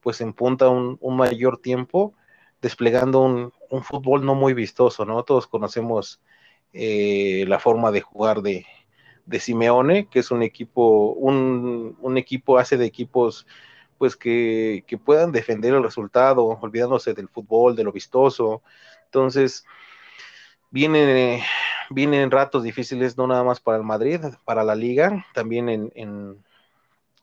pues 0.08 0.22
en 0.22 0.32
punta 0.32 0.70
un, 0.70 1.18
mayor 1.18 1.58
tiempo, 1.58 2.14
desplegando 2.62 3.24
un, 3.24 3.84
fútbol 3.84 4.26
no 4.26 4.36
muy 4.36 4.54
vistoso, 4.54 5.04
¿no? 5.04 5.22
Todos 5.24 5.48
conocemos 5.48 6.22
eh, 6.72 7.44
la 7.46 7.60
forma 7.60 7.92
de 7.92 8.00
jugar 8.00 8.42
de, 8.42 8.66
Simeone, 9.38 10.08
que 10.08 10.20
es 10.20 10.32
un 10.32 10.44
equipo, 10.44 11.12
un, 11.12 12.18
equipo 12.18 12.58
hace 12.58 12.78
de 12.78 12.86
equipos 12.86 13.46
pues 13.98 14.16
que, 14.16 14.86
puedan 15.04 15.34
defender 15.34 15.74
el 15.74 15.84
resultado, 15.84 16.46
olvidándose 16.46 17.14
del 17.14 17.28
fútbol, 17.28 17.76
de 17.76 17.84
lo 17.84 17.92
vistoso. 17.92 18.64
Entonces, 19.04 19.66
vienen, 20.72 21.42
vienen 21.90 22.32
ratos 22.32 22.64
difíciles, 22.64 23.18
no 23.18 23.28
nada 23.28 23.44
más 23.44 23.60
para 23.60 23.78
el 23.78 23.84
Madrid, 23.84 24.22
para 24.46 24.64
la 24.64 24.74
liga, 24.74 25.26
también 25.34 25.68
en, 25.68 26.46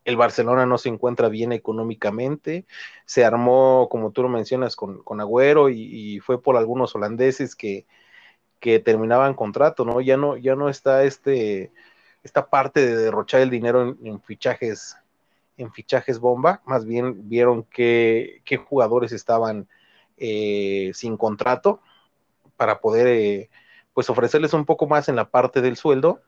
el 0.05 0.17
Barcelona 0.17 0.67
no 0.67 0.79
se 0.79 0.91
encuentra 0.91 1.29
bien 1.29 1.53
económicamente, 1.53 2.67
se 3.07 3.25
armó, 3.25 3.89
como 3.91 4.11
tú 4.11 4.23
lo 4.23 4.29
mencionas, 4.29 4.77
con, 4.77 5.03
con 5.03 5.21
Agüero 5.21 5.71
y, 5.71 6.21
fue 6.21 6.43
por 6.43 6.57
algunos 6.57 6.95
holandeses 6.95 7.57
que, 7.57 7.87
que, 8.61 8.79
terminaban 8.79 9.35
contrato, 9.35 9.85
¿no? 9.85 10.01
Ya 10.01 10.17
no, 10.17 10.37
ya 10.37 10.57
no 10.57 10.69
está 10.69 11.05
este, 11.05 11.73
esta 12.23 12.49
parte 12.51 12.87
de 12.87 12.97
derrochar 12.97 13.41
el 13.41 13.51
dinero 13.51 13.97
en, 14.03 14.21
fichajes 14.23 14.97
en 15.57 15.73
fichajes 15.73 16.19
bomba, 16.19 16.63
más 16.67 16.85
bien 16.85 17.29
vieron 17.29 17.63
qué, 17.63 18.43
qué 18.45 18.57
jugadores 18.57 19.13
estaban 19.13 19.69
eh, 20.17 20.91
sin 20.95 21.17
contrato 21.17 21.81
para 22.57 22.81
poder 22.81 23.07
eh, 23.07 23.51
pues 23.93 24.11
ofrecerles 24.11 24.53
un 24.53 24.65
poco 24.65 24.89
más 24.89 25.09
en 25.09 25.17
la 25.17 25.31
parte 25.31 25.61
del 25.61 25.77
sueldo 25.77 26.23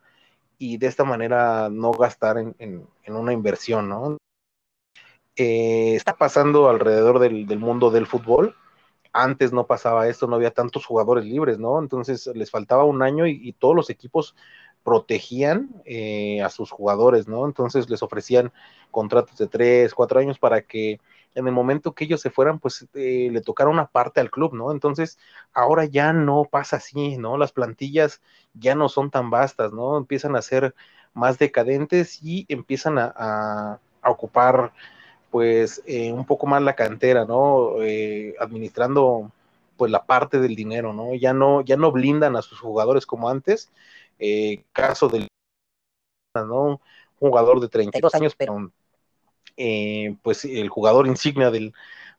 y 0.59 0.79
de 0.79 0.87
esta 0.87 1.05
manera 1.05 1.69
no 1.71 1.92
gastar 1.92 2.38
en, 2.38 2.87
una 3.07 3.33
inversión, 3.33 3.88
¿no? 3.88 4.16
Eh, 5.37 5.95
está 5.95 6.16
pasando 6.16 6.69
alrededor 6.69 7.19
del, 7.19 7.59
mundo 7.59 7.90
del 7.90 8.07
fútbol. 8.07 8.57
Antes 9.12 9.53
no 9.53 9.66
pasaba 9.66 10.09
esto, 10.09 10.27
no 10.27 10.37
había 10.37 10.51
tantos 10.51 10.87
jugadores 10.87 11.25
libres, 11.25 11.59
¿no? 11.59 11.79
Entonces 11.79 12.27
les 12.35 12.51
faltaba 12.51 12.85
un 12.85 13.03
año 13.03 13.27
y, 13.27 13.53
todos 13.53 13.75
los 13.75 13.90
equipos 13.90 14.35
protegían 14.83 15.83
eh, 15.85 16.42
a 16.42 16.49
sus 16.49 16.71
jugadores, 16.71 17.27
¿no? 17.29 17.45
Entonces 17.45 17.90
les 17.90 18.03
ofrecían 18.03 18.53
contratos 18.90 19.37
de 19.37 19.49
tres, 19.49 19.95
cuatro 19.95 20.21
años 20.21 20.38
para 20.38 20.62
que 20.62 21.01
en 21.37 21.46
el 21.46 21.53
momento 21.53 21.92
que 21.94 22.05
ellos 22.05 22.22
se 22.22 22.31
fueran, 22.31 22.59
pues 22.59 22.88
eh, 22.94 23.29
le 23.31 23.42
tocara 23.42 23.68
una 23.68 23.87
parte 23.87 24.20
al 24.20 24.31
club, 24.31 24.55
¿no? 24.55 24.72
Entonces, 24.72 25.18
ahora 25.53 25.85
ya 25.85 26.14
no 26.14 26.46
pasa 26.51 26.77
así, 26.77 27.18
¿no? 27.18 27.37
Las 27.37 27.53
plantillas 27.53 28.22
ya 28.55 28.75
no 28.75 28.88
son 28.88 29.11
tan 29.11 29.29
vastas, 29.29 29.70
¿no? 29.70 29.99
Empiezan 29.99 30.35
a 30.35 30.40
ser 30.40 30.75
más 31.12 31.38
decadentes 31.38 32.22
y 32.22 32.46
empiezan 32.49 32.96
a, 32.99 33.79
ocupar, 34.03 34.72
pues, 35.31 35.83
eh, 35.87 36.11
un 36.11 36.25
poco 36.25 36.46
más 36.46 36.62
la 36.62 36.75
cantera, 36.75 37.27
¿no? 37.27 37.83
Eh, 37.83 38.35
administrando, 38.40 39.31
pues, 39.77 39.90
la 39.90 40.07
parte 40.07 40.40
del 40.40 40.57
dinero, 40.57 40.94
¿no? 40.94 41.14
Ya 41.14 41.35
no, 41.35 41.61
ya 41.61 41.77
no 41.77 41.92
blindan 41.92 42.35
a 42.37 42.42
sus 42.42 42.61
jugadores 42.61 43.05
como 43.05 43.29
antes. 43.29 43.70
caso 44.72 45.09
del, 45.09 45.29
¿no? 46.35 46.81
Un 47.20 47.31
jugador 47.31 47.61
de 47.61 47.68
32 47.68 48.14
años, 48.14 48.35
pero 48.37 48.70
eh, 49.56 50.16
pues 50.22 50.44
el 50.44 50.68
jugador 50.68 51.06
insignia 51.06 51.50
del, 51.50 51.72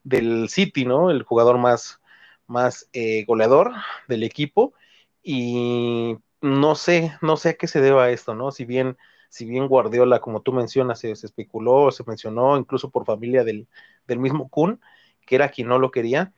del, 0.04 0.48
City, 0.48 0.84
¿no? 0.84 1.10
El 1.10 1.22
jugador 1.22 1.58
más, 1.58 2.00
más 2.46 2.88
eh, 2.92 3.24
goleador 3.24 3.72
del 4.08 4.22
equipo. 4.22 4.74
Y 5.22 6.16
no 6.40 6.74
sé, 6.74 7.16
no 7.22 7.36
sé 7.36 7.50
a 7.50 7.54
qué 7.54 7.66
se 7.66 7.80
deba 7.80 8.10
esto, 8.10 8.34
¿no? 8.34 8.50
Si 8.52 8.64
bien, 8.64 8.96
si 9.28 9.44
bien 9.44 9.68
Guardiola, 9.68 10.20
como 10.20 10.42
tú 10.42 10.52
mencionas, 10.52 11.00
se, 11.00 11.12
especuló, 11.12 11.90
se 11.90 12.04
mencionó, 12.06 12.56
incluso 12.56 12.90
por 12.90 13.04
familia 13.04 13.44
del, 13.44 13.68
del 14.06 14.18
mismo 14.18 14.48
Kun, 14.48 14.80
que 15.26 15.36
era 15.36 15.50
quien 15.50 15.68
no 15.68 15.78
lo 15.78 15.90
quería, 15.90 16.32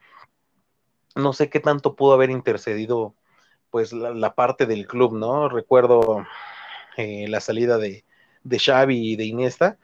no 1.15 1.33
sé 1.33 1.49
qué 1.49 1.59
tanto 1.59 1.95
pudo 1.95 2.13
haber 2.13 2.29
intercedido 2.29 3.15
pues 3.69 3.93
la, 3.93 4.35
parte 4.35 4.65
del 4.65 4.85
club, 4.87 5.13
¿no? 5.13 5.47
Recuerdo 5.49 6.25
eh, 6.97 7.27
la 7.29 7.39
salida 7.39 7.77
de, 7.77 8.03
de 8.43 8.59
Xavi 8.59 9.13
y 9.13 9.15
de 9.15 9.25
Iniesta, 9.25 9.77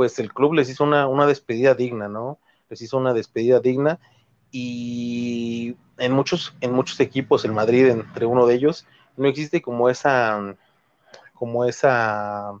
pues 0.00 0.18
el 0.18 0.32
club 0.32 0.54
les 0.54 0.70
hizo 0.70 0.84
una, 0.84 1.26
despedida 1.26 1.74
digna, 1.74 2.08
¿no? 2.08 2.38
Les 2.70 2.80
hizo 2.80 2.96
una 2.96 3.12
despedida 3.12 3.60
digna 3.60 4.00
y 4.50 5.76
en 5.98 6.12
muchos, 6.12 6.56
en 6.62 6.72
muchos 6.72 6.98
equipos, 7.00 7.44
el 7.44 7.52
Madrid 7.52 7.86
entre 7.88 8.24
uno 8.24 8.46
de 8.46 8.54
ellos, 8.54 8.86
no 9.18 9.28
existe 9.28 9.60
como 9.60 9.90
esa, 9.90 10.56
como 11.34 11.66
esa, 11.66 12.52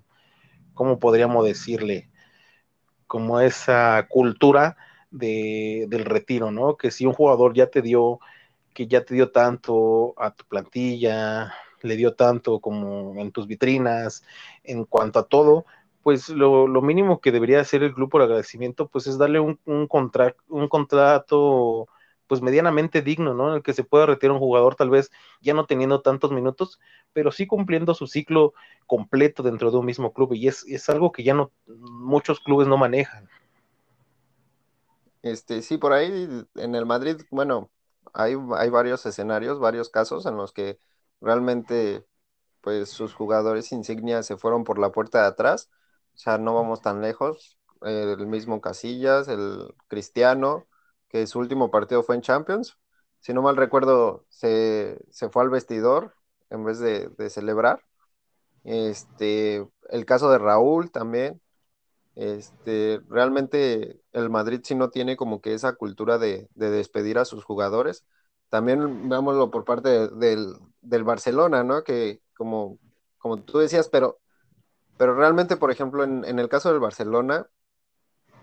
¿cómo 0.74 0.98
podríamos 0.98 1.46
decirle? 1.46 2.10
Como 3.06 3.40
esa 3.40 4.06
cultura 4.10 4.76
de, 5.10 5.86
del 5.88 6.04
retiro, 6.04 6.50
¿no? 6.50 6.76
Que 6.76 6.90
si 6.90 7.06
un 7.06 7.14
jugador 7.14 7.54
ya 7.54 7.68
te 7.68 7.80
dio, 7.80 8.20
que 8.74 8.86
ya 8.86 9.02
te 9.02 9.14
dio 9.14 9.30
tanto 9.30 10.12
a 10.18 10.30
tu 10.32 10.44
plantilla, 10.44 11.54
le 11.80 11.96
dio 11.96 12.12
tanto 12.12 12.60
como 12.60 13.14
en 13.16 13.32
tus 13.32 13.46
vitrinas, 13.46 14.24
en 14.62 14.84
cuanto 14.84 15.20
a 15.20 15.26
todo, 15.26 15.64
pues 16.02 16.28
lo, 16.28 16.66
mínimo 16.82 17.20
que 17.20 17.32
debería 17.32 17.60
hacer 17.60 17.82
el 17.82 17.94
club 17.94 18.10
por 18.10 18.22
agradecimiento, 18.22 18.88
pues 18.88 19.06
es 19.06 19.18
darle 19.18 19.40
un, 19.40 19.58
un, 19.66 19.88
un 20.48 20.68
contrato 20.68 21.88
pues 22.26 22.42
medianamente 22.42 23.02
digno, 23.02 23.34
¿no? 23.34 23.48
En 23.48 23.56
el 23.56 23.62
que 23.64 23.72
se 23.72 23.82
pueda 23.82 24.06
retirar 24.06 24.34
un 24.34 24.38
jugador 24.38 24.76
tal 24.76 24.88
vez 24.88 25.10
ya 25.40 25.52
no 25.52 25.66
teniendo 25.66 26.00
tantos 26.00 26.30
minutos, 26.30 26.78
pero 27.12 27.32
sí 27.32 27.48
cumpliendo 27.48 27.92
su 27.92 28.06
ciclo 28.06 28.54
completo 28.86 29.42
dentro 29.42 29.72
de 29.72 29.78
un 29.78 29.86
mismo 29.86 30.12
club 30.12 30.34
y 30.34 30.46
es, 30.46 30.64
es 30.68 30.88
algo 30.88 31.10
que 31.10 31.24
ya 31.24 31.34
no 31.34 31.50
muchos 31.66 32.38
clubes 32.38 32.68
no 32.68 32.76
manejan. 32.76 33.28
Este, 35.22 35.60
sí, 35.62 35.76
por 35.76 35.92
ahí 35.92 36.46
en 36.54 36.74
el 36.76 36.86
Madrid, 36.86 37.20
bueno, 37.32 37.68
hay, 38.14 38.36
hay 38.56 38.70
varios 38.70 39.04
escenarios, 39.06 39.58
varios 39.58 39.88
casos 39.88 40.24
en 40.24 40.36
los 40.36 40.52
que 40.52 40.78
realmente 41.20 42.06
pues 42.60 42.90
sus 42.90 43.12
jugadores 43.12 43.72
insignias 43.72 44.26
se 44.26 44.36
fueron 44.36 44.62
por 44.62 44.78
la 44.78 44.92
puerta 44.92 45.22
de 45.22 45.26
atrás, 45.26 45.68
sea, 46.22 46.38
no 46.38 46.54
vamos 46.54 46.82
tan 46.82 47.00
lejos, 47.02 47.58
el 47.82 48.26
mismo 48.26 48.60
Casillas, 48.60 49.28
el 49.28 49.74
Cristiano, 49.88 50.66
que 51.08 51.26
su 51.26 51.38
último 51.38 51.70
partido 51.70 52.02
fue 52.02 52.16
en 52.16 52.22
Champions. 52.22 52.78
Si 53.20 53.32
no 53.34 53.42
mal 53.42 53.56
recuerdo, 53.56 54.26
se, 54.28 54.98
fue 55.32 55.42
al 55.42 55.50
vestidor 55.50 56.14
en 56.50 56.64
vez 56.64 56.78
de, 56.78 57.10
celebrar. 57.30 57.82
Este, 58.64 59.66
el 59.90 60.04
caso 60.06 60.30
de 60.30 60.38
Raúl 60.38 60.90
también. 60.90 61.40
Este, 62.16 63.00
realmente 63.08 64.00
el 64.12 64.30
Madrid 64.30 64.60
si 64.64 64.74
no 64.74 64.90
tiene 64.90 65.16
como 65.16 65.40
que 65.40 65.54
esa 65.54 65.74
cultura 65.74 66.18
de, 66.18 66.48
despedir 66.54 67.18
a 67.18 67.24
sus 67.24 67.44
jugadores. 67.44 68.04
También 68.50 69.08
veámoslo 69.08 69.50
por 69.50 69.64
parte 69.64 70.08
del, 70.08 70.54
Barcelona, 71.04 71.64
¿no? 71.64 71.84
Que 71.84 72.20
como, 72.36 72.78
como 73.18 73.42
tú 73.42 73.58
decías, 73.58 73.88
pero, 73.88 74.20
pero 75.00 75.14
realmente, 75.14 75.56
por 75.56 75.70
ejemplo, 75.70 76.04
en, 76.04 76.26
en 76.26 76.38
el 76.38 76.50
caso 76.50 76.68
del 76.68 76.78
Barcelona, 76.78 77.46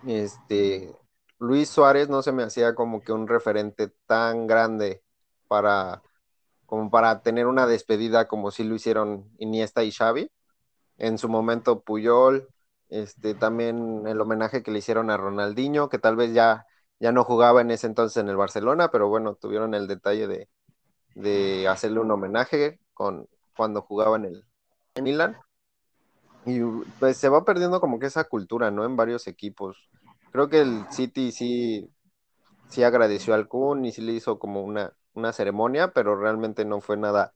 este, 0.08 0.92
Luis 1.38 1.70
Suárez 1.70 2.10
no 2.10 2.24
se 2.24 2.32
me 2.32 2.42
hacía 2.42 2.74
como 2.74 3.02
que 3.02 3.12
un 3.12 3.28
referente 3.28 3.94
tan 4.08 4.48
grande 4.48 5.04
para 5.48 6.02
como 6.66 6.90
para 6.90 7.22
tener 7.22 7.46
una 7.46 7.68
despedida 7.68 8.28
como 8.28 8.50
si 8.50 8.64
lo 8.64 8.74
hicieron 8.74 9.30
Iniesta 9.38 9.84
y 9.84 9.92
Xavi. 9.92 10.32
En 10.98 11.20
su 11.20 11.30
momento 11.30 11.84
Puyol, 11.84 12.50
este 12.90 13.36
también 13.36 14.08
el 14.08 14.20
homenaje 14.20 14.64
que 14.64 14.72
le 14.72 14.80
hicieron 14.80 15.12
a 15.12 15.18
Ronaldinho, 15.18 15.90
que 15.90 16.00
tal 16.00 16.16
vez 16.16 16.34
ya, 16.34 16.66
ya 17.00 17.12
no 17.12 17.24
jugaba 17.24 17.62
en 17.62 17.70
ese 17.70 17.86
entonces 17.86 18.18
en 18.18 18.30
el 18.30 18.36
Barcelona, 18.36 18.90
pero 18.90 19.10
bueno, 19.10 19.36
tuvieron 19.36 19.76
el 19.76 19.86
detalle 19.86 20.26
de, 20.26 20.50
de 21.14 21.68
hacerle 21.68 22.00
un 22.00 22.10
homenaje 22.10 22.80
con 22.96 23.30
cuando 23.56 23.84
jugaba 23.84 24.16
en 24.18 24.26
el 24.26 24.46
Milan. 25.04 25.38
Y 26.48 26.62
pues 27.00 27.18
se 27.18 27.30
va 27.30 27.46
perdiendo 27.46 27.80
como 27.80 28.00
que 28.00 28.08
esa 28.08 28.24
cultura, 28.24 28.72
¿no? 28.72 28.86
En 28.86 28.96
varios 28.96 29.28
equipos 29.28 29.88
creo 30.38 30.50
que 30.50 30.62
el 30.62 30.86
City 30.92 31.32
sí, 31.32 31.90
sí 32.70 32.84
agradeció 32.84 33.34
al 33.34 33.48
Kun 33.48 33.86
y 33.86 33.92
sí 33.92 34.02
le 34.02 34.14
hizo 34.14 34.40
como 34.40 34.62
una, 34.62 34.94
una 35.14 35.34
ceremonia, 35.34 35.94
pero 35.94 36.16
realmente 36.16 36.66
no 36.66 36.80
fue 36.80 36.96
nada, 36.96 37.34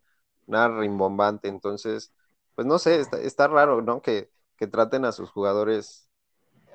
nada 0.47 0.80
rimbombante. 0.80 1.47
Entonces, 1.47 2.13
pues 2.56 2.67
no 2.67 2.80
sé, 2.80 3.02
está, 3.24 3.47
raro, 3.47 3.82
¿no? 3.82 4.02
Que, 4.04 4.30
que 4.56 4.67
traten 4.67 5.06
a 5.06 5.12
sus 5.12 5.32
jugadores 5.32 6.08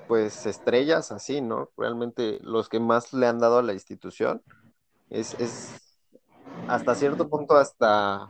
pues 0.07 0.45
estrellas 0.45 1.13
así, 1.13 1.41
¿no? 1.41 1.71
Realmente 1.77 2.39
los 2.41 2.67
que 2.69 2.79
más 2.79 3.13
le 3.13 3.27
han 3.27 3.39
dado 3.39 3.59
a 3.59 3.63
la 3.63 3.73
institución 3.73 4.41
es, 5.09 5.33
es 5.39 5.99
hasta 6.67 6.95
cierto 6.95 7.29
punto 7.29 7.55
hasta 7.55 8.29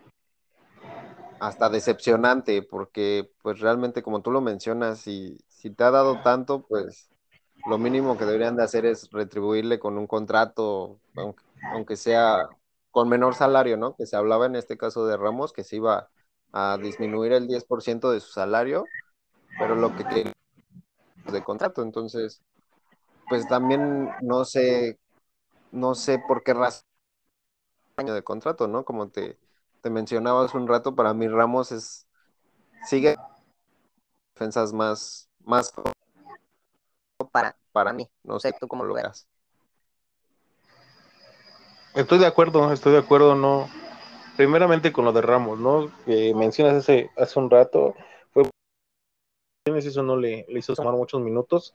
hasta 1.39 1.69
decepcionante 1.69 2.61
porque 2.61 3.31
pues 3.41 3.59
realmente 3.59 4.03
como 4.03 4.21
tú 4.21 4.31
lo 4.31 4.41
mencionas 4.41 4.99
si, 4.99 5.37
si 5.47 5.69
te 5.69 5.83
ha 5.83 5.91
dado 5.91 6.21
tanto 6.21 6.65
pues 6.67 7.09
lo 7.67 7.77
mínimo 7.77 8.17
que 8.17 8.25
deberían 8.25 8.55
de 8.55 8.63
hacer 8.63 8.85
es 8.85 9.09
retribuirle 9.11 9.79
con 9.79 9.97
un 9.97 10.07
contrato, 10.07 10.99
aunque, 11.73 11.97
sea 11.97 12.47
con 12.91 13.09
menor 13.09 13.35
salario, 13.35 13.77
¿no? 13.77 13.95
Que 13.95 14.05
se 14.05 14.15
hablaba 14.15 14.45
en 14.45 14.55
este 14.55 14.77
caso 14.77 15.05
de 15.05 15.17
Ramos, 15.17 15.51
que 15.51 15.63
se 15.63 15.75
iba 15.75 16.09
a 16.53 16.77
disminuir 16.81 17.33
el 17.33 17.47
10% 17.47 18.11
de 18.11 18.21
su 18.21 18.31
salario, 18.31 18.85
pero 19.59 19.75
lo 19.75 19.95
que 19.95 20.05
quería 20.05 20.33
de 21.31 21.43
contrato, 21.43 21.81
entonces, 21.81 22.41
pues 23.27 23.47
también 23.47 24.09
no 24.21 24.45
sé, 24.45 24.97
no 25.71 25.93
sé 25.93 26.19
por 26.25 26.43
qué 26.43 26.53
razón 26.53 26.83
de 27.97 28.23
contrato, 28.23 28.67
¿no? 28.67 28.85
Como 28.85 29.09
te, 29.09 29.37
te 29.87 29.91
mencionaba 29.91 30.43
hace 30.43 30.57
un 30.57 30.67
rato, 30.67 30.95
para 30.95 31.13
mí 31.13 31.29
Ramos 31.29 31.71
es, 31.71 32.05
sigue 32.89 33.15
defensas 34.35 34.73
más, 34.73 35.29
más 35.45 35.73
para, 37.31 37.55
para 37.71 37.93
mí. 37.93 38.09
No 38.21 38.37
sé 38.37 38.51
tú 38.59 38.67
cómo 38.67 38.83
lo 38.83 38.95
veas. 38.95 39.29
Estoy 41.95 42.19
de 42.19 42.25
acuerdo, 42.25 42.73
estoy 42.73 42.91
de 42.91 42.97
acuerdo, 42.99 43.35
no. 43.35 43.69
Primeramente 44.35 44.91
con 44.91 45.05
lo 45.05 45.13
de 45.13 45.21
Ramos, 45.21 45.57
¿no? 45.57 45.89
Que 46.05 46.33
mencionas 46.35 46.75
hace, 46.75 47.09
hace 47.15 47.39
un 47.39 47.49
rato, 47.49 47.95
fue 48.33 48.43
eso 49.67 50.03
no 50.03 50.17
le, 50.17 50.45
hizo 50.49 50.75
tomar 50.75 50.95
muchos 50.95 51.21
minutos, 51.21 51.73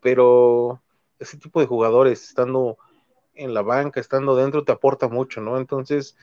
pero 0.00 0.80
ese 1.18 1.36
tipo 1.36 1.60
de 1.60 1.66
jugadores 1.66 2.24
estando 2.24 2.78
en 3.34 3.52
la 3.52 3.60
banca, 3.60 4.00
estando 4.00 4.34
dentro, 4.34 4.64
te 4.64 4.72
aporta 4.72 5.08
mucho, 5.08 5.42
¿no? 5.42 5.58
Entonces, 5.58 6.16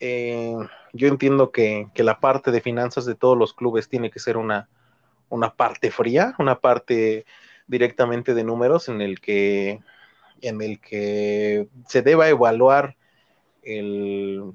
eh, 0.00 0.56
yo 0.92 1.08
entiendo 1.08 1.50
que, 1.50 1.88
que, 1.94 2.02
la 2.02 2.20
parte 2.20 2.50
de 2.50 2.60
finanzas 2.60 3.04
de 3.04 3.14
todos 3.14 3.36
los 3.36 3.54
clubes 3.54 3.88
tiene 3.88 4.10
que 4.10 4.20
ser 4.20 4.36
una, 4.36 4.68
una 5.28 5.54
parte 5.54 5.90
fría, 5.90 6.34
una 6.38 6.60
parte 6.60 7.26
directamente 7.66 8.34
de 8.34 8.44
números 8.44 8.88
en 8.88 9.00
el 9.00 9.20
que 9.20 9.80
en 10.40 10.62
el 10.62 10.80
que 10.80 11.68
se 11.86 12.02
deba 12.02 12.28
evaluar 12.28 12.96
el 13.62 14.54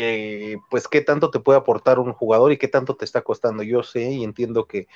eh, 0.00 0.58
pues 0.70 0.86
qué 0.86 1.00
tanto 1.00 1.30
te 1.30 1.40
puede 1.40 1.58
aportar 1.58 1.98
un 1.98 2.12
jugador 2.12 2.52
y 2.52 2.56
qué 2.56 2.68
tanto 2.68 2.94
te 2.94 3.04
está 3.04 3.22
costando. 3.22 3.64
Yo 3.64 3.82
sé 3.82 4.12
y 4.12 4.22
entiendo 4.22 4.66
que, 4.66 4.86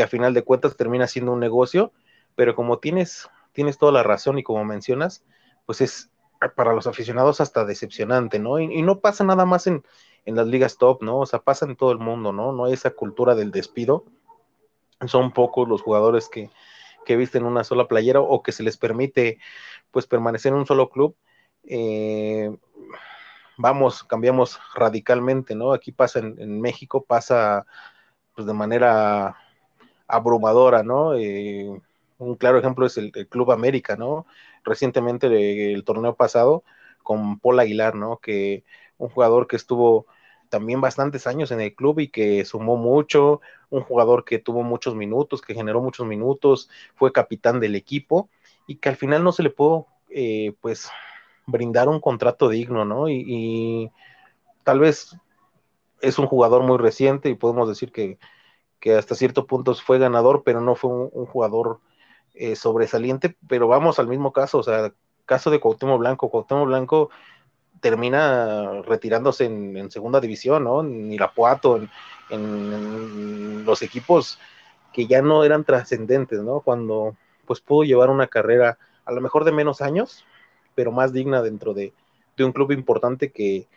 a 0.00 0.06
final 0.06 0.34
de 0.34 0.44
cuentas 0.44 0.76
termina 0.76 1.08
siendo 1.08 1.32
un 1.32 1.40
negocio, 1.40 1.92
pero 2.36 2.54
como 2.54 2.78
tienes, 2.78 3.28
tienes 3.52 3.76
toda 3.76 3.90
la 3.90 4.04
razón 4.04 4.38
y 4.38 4.44
como 4.44 4.64
mencionas, 4.64 5.24
pues 5.66 5.80
es 5.80 6.11
para 6.56 6.72
los 6.72 6.86
aficionados 6.86 7.40
hasta 7.40 7.64
decepcionante, 7.64 8.38
¿no? 8.38 8.58
Y, 8.58 8.82
no 8.82 9.00
pasa 9.00 9.24
nada 9.24 9.44
más 9.44 9.66
en, 9.66 9.84
en, 10.24 10.36
las 10.36 10.46
ligas 10.46 10.76
top, 10.76 11.02
¿no? 11.02 11.18
O 11.18 11.26
sea, 11.26 11.40
pasa 11.40 11.66
en 11.66 11.76
todo 11.76 11.92
el 11.92 11.98
mundo, 11.98 12.32
¿no? 12.32 12.52
No 12.52 12.64
hay 12.64 12.72
esa 12.72 12.90
cultura 12.90 13.34
del 13.34 13.50
despido. 13.50 14.04
Son 15.06 15.32
pocos 15.32 15.68
los 15.68 15.82
jugadores 15.82 16.28
que, 16.28 16.50
que 17.04 17.16
visten 17.16 17.44
una 17.44 17.64
sola 17.64 17.88
playera 17.88 18.20
o 18.20 18.42
que 18.42 18.52
se 18.52 18.62
les 18.62 18.76
permite 18.76 19.38
pues 19.90 20.06
permanecer 20.06 20.52
en 20.52 20.58
un 20.58 20.66
solo 20.66 20.88
club, 20.88 21.16
eh, 21.64 22.50
vamos, 23.56 24.04
cambiamos 24.04 24.58
radicalmente, 24.74 25.54
¿no? 25.54 25.72
Aquí 25.72 25.92
pasa 25.92 26.18
en, 26.20 26.60
México, 26.60 27.04
pasa 27.04 27.66
pues 28.34 28.46
de 28.46 28.54
manera 28.54 29.36
abrumadora, 30.08 30.82
¿no? 30.82 31.14
Eh, 31.14 31.80
un 32.22 32.36
claro 32.36 32.58
ejemplo 32.58 32.86
es 32.86 32.96
el, 32.98 33.12
Club 33.28 33.52
América, 33.52 33.96
¿no? 33.96 34.26
Recientemente 34.64 35.72
el 35.72 35.84
torneo 35.84 36.14
pasado 36.14 36.64
con 37.02 37.38
Paul 37.38 37.60
Aguilar, 37.60 37.94
¿no? 37.94 38.18
Que 38.18 38.64
un 38.98 39.08
jugador 39.08 39.46
que 39.46 39.56
estuvo 39.56 40.06
también 40.52 40.82
bastantes 40.82 41.26
años 41.26 41.50
en 41.50 41.62
el 41.62 41.74
club 41.74 42.00
y 42.00 42.08
que 42.08 42.44
sumó 42.44 42.76
mucho, 42.76 43.40
un 43.70 43.82
jugador 43.82 44.24
que 44.24 44.38
tuvo 44.38 44.62
muchos 44.62 44.94
minutos, 44.94 45.40
que 45.40 45.54
generó 45.54 45.80
muchos 45.80 46.06
minutos, 46.06 46.68
fue 46.94 47.10
capitán 47.10 47.58
del 47.58 47.74
equipo 47.74 48.28
y 48.66 48.76
que 48.76 48.90
al 48.90 48.96
final 48.96 49.24
no 49.24 49.32
se 49.32 49.42
le 49.42 49.48
pudo, 49.50 49.86
eh, 50.10 50.52
pues, 50.60 50.90
brindar 51.46 51.88
un 51.88 52.00
contrato 52.00 52.50
digno, 52.50 52.84
¿no? 52.84 53.08
Y, 53.08 53.90
tal 54.62 54.78
vez 54.78 55.16
es 56.02 56.18
un 56.18 56.26
jugador 56.26 56.62
muy 56.62 56.78
reciente 56.78 57.30
y 57.30 57.34
podemos 57.34 57.66
decir 57.66 57.90
que, 57.90 58.18
hasta 58.94 59.14
cierto 59.14 59.46
punto 59.46 59.74
fue 59.74 59.98
ganador, 59.98 60.42
pero 60.44 60.60
no 60.60 60.74
fue 60.74 60.90
un, 60.90 61.26
jugador 61.26 61.80
eh, 62.34 62.56
sobresaliente, 62.56 63.36
pero 63.48 63.68
vamos 63.68 63.98
al 63.98 64.08
mismo 64.08 64.32
caso, 64.32 64.58
o 64.58 64.62
sea, 64.62 64.92
caso 65.26 65.50
de 65.50 65.60
Cuauhtémoc 65.60 65.98
Blanco, 65.98 66.30
Cuauhtémoc 66.30 66.66
Blanco 66.66 67.10
termina 67.80 68.82
retirándose 68.82 69.44
en, 69.44 69.90
segunda 69.90 70.20
división, 70.20 70.64
¿no? 70.64 70.82
En 70.82 71.12
Irapuato, 71.12 71.76
en, 71.76 71.90
en, 72.30 73.64
los 73.64 73.82
equipos 73.82 74.38
que 74.92 75.06
ya 75.06 75.20
no 75.20 75.44
eran 75.44 75.64
trascendentes, 75.64 76.40
¿no? 76.40 76.60
Cuando 76.60 77.16
pues 77.44 77.60
pudo 77.60 77.82
llevar 77.82 78.10
una 78.10 78.28
carrera 78.28 78.78
a 79.04 79.12
lo 79.12 79.20
mejor 79.20 79.44
de 79.44 79.52
menos 79.52 79.80
años, 79.80 80.24
pero 80.74 80.92
más 80.92 81.12
digna 81.12 81.42
dentro 81.42 81.74
de, 81.74 81.92
un 82.38 82.52
club 82.52 82.72
importante 82.72 83.30
que, 83.30 83.68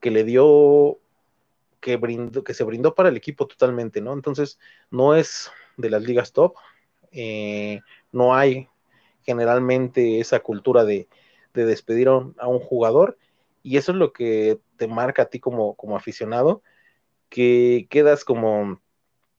que 0.00 0.10
le 0.10 0.24
dio, 0.24 0.98
que, 1.80 1.96
brindó, 1.96 2.44
que 2.44 2.52
se 2.52 2.64
brindó 2.64 2.94
para 2.94 3.08
el 3.08 3.16
equipo 3.16 3.46
totalmente, 3.46 4.00
¿no? 4.00 4.12
Entonces, 4.12 4.58
no 4.90 5.14
es 5.14 5.50
de 5.76 5.90
las 5.90 6.02
ligas 6.02 6.32
top, 6.32 6.56
eh, 7.12 7.80
no 8.12 8.34
hay 8.34 8.68
generalmente 9.24 10.20
esa 10.20 10.40
cultura 10.40 10.84
de, 10.84 11.08
de 11.54 11.66
despedir 11.66 12.08
a 12.08 12.46
un, 12.48 12.60
jugador 12.60 13.18
y 13.62 13.76
eso 13.76 13.92
es 13.92 13.98
lo 13.98 14.12
que 14.12 14.60
te 14.76 14.86
marca 14.86 15.22
a 15.22 15.26
ti 15.26 15.40
como, 15.40 15.74
como 15.74 15.96
aficionado, 15.96 16.62
que 17.28 17.86
quedas 17.90 18.24
como 18.24 18.80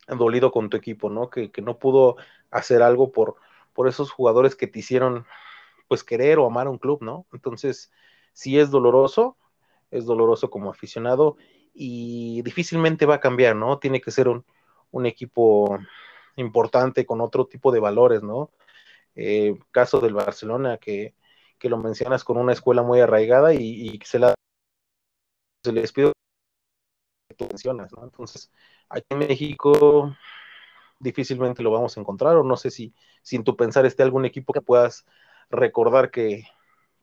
dolido 0.08 0.52
con 0.52 0.70
tu 0.70 0.78
equipo, 0.78 1.10
¿no? 1.10 1.30
Que, 1.30 1.52
que 1.52 1.62
no 1.62 1.80
pudo 1.80 2.18
hacer 2.52 2.82
algo 2.82 3.12
por, 3.12 3.36
por 3.74 3.88
esos 3.88 4.12
jugadores 4.12 4.56
que 4.56 4.68
te 4.68 4.80
hicieron 4.80 5.26
pues 5.88 6.04
querer 6.04 6.40
o 6.40 6.46
amar 6.46 6.68
a 6.68 6.70
un 6.70 6.78
club, 6.78 7.02
¿no? 7.02 7.26
Entonces, 7.32 7.92
sí 8.34 8.60
es 8.60 8.72
doloroso, 8.72 9.38
es 9.92 10.06
doloroso 10.06 10.50
como 10.50 10.70
aficionado 10.70 11.38
y 11.74 12.42
difícilmente 12.42 13.06
va 13.06 13.16
a 13.16 13.20
cambiar, 13.20 13.56
¿no? 13.56 13.80
Tiene 13.80 14.02
que 14.02 14.12
ser 14.12 14.28
un, 14.28 14.46
un 14.92 15.06
equipo 15.06 15.80
importante 16.38 17.06
con 17.06 17.22
otro 17.22 17.46
tipo 17.48 17.72
de 17.72 17.80
valores, 17.80 18.24
¿no? 18.24 18.52
Eh, 19.16 19.58
caso 19.72 20.00
del 20.00 20.14
Barcelona 20.14 20.78
que, 20.78 21.16
que, 21.60 21.70
lo 21.70 21.78
mencionas 21.78 22.24
con 22.24 22.38
una 22.38 22.54
escuela 22.54 22.84
muy 22.84 23.00
arraigada 23.02 23.54
y, 23.54 23.60
y 23.60 24.00
se 24.06 24.20
la 24.20 24.36
se 25.64 25.72
les 25.72 25.92
pido 25.92 26.14
que 27.28 27.36
tú 27.36 27.48
mencionas, 27.48 27.92
¿no? 27.94 28.04
Entonces, 28.04 28.52
aquí 28.90 29.06
en 29.10 29.20
México 29.20 30.16
difícilmente 31.00 31.64
lo 31.64 31.72
vamos 31.72 31.98
a 31.98 32.00
encontrar, 32.00 32.36
o 32.38 32.44
no 32.44 32.58
sé 32.58 32.72
si 32.72 32.94
sin 33.22 33.44
tu 33.44 33.56
pensar 33.56 33.86
esté 33.86 34.04
algún 34.04 34.26
equipo 34.26 34.54
que 34.54 34.62
puedas 34.62 35.06
recordar 35.50 36.12
que, 36.12 36.44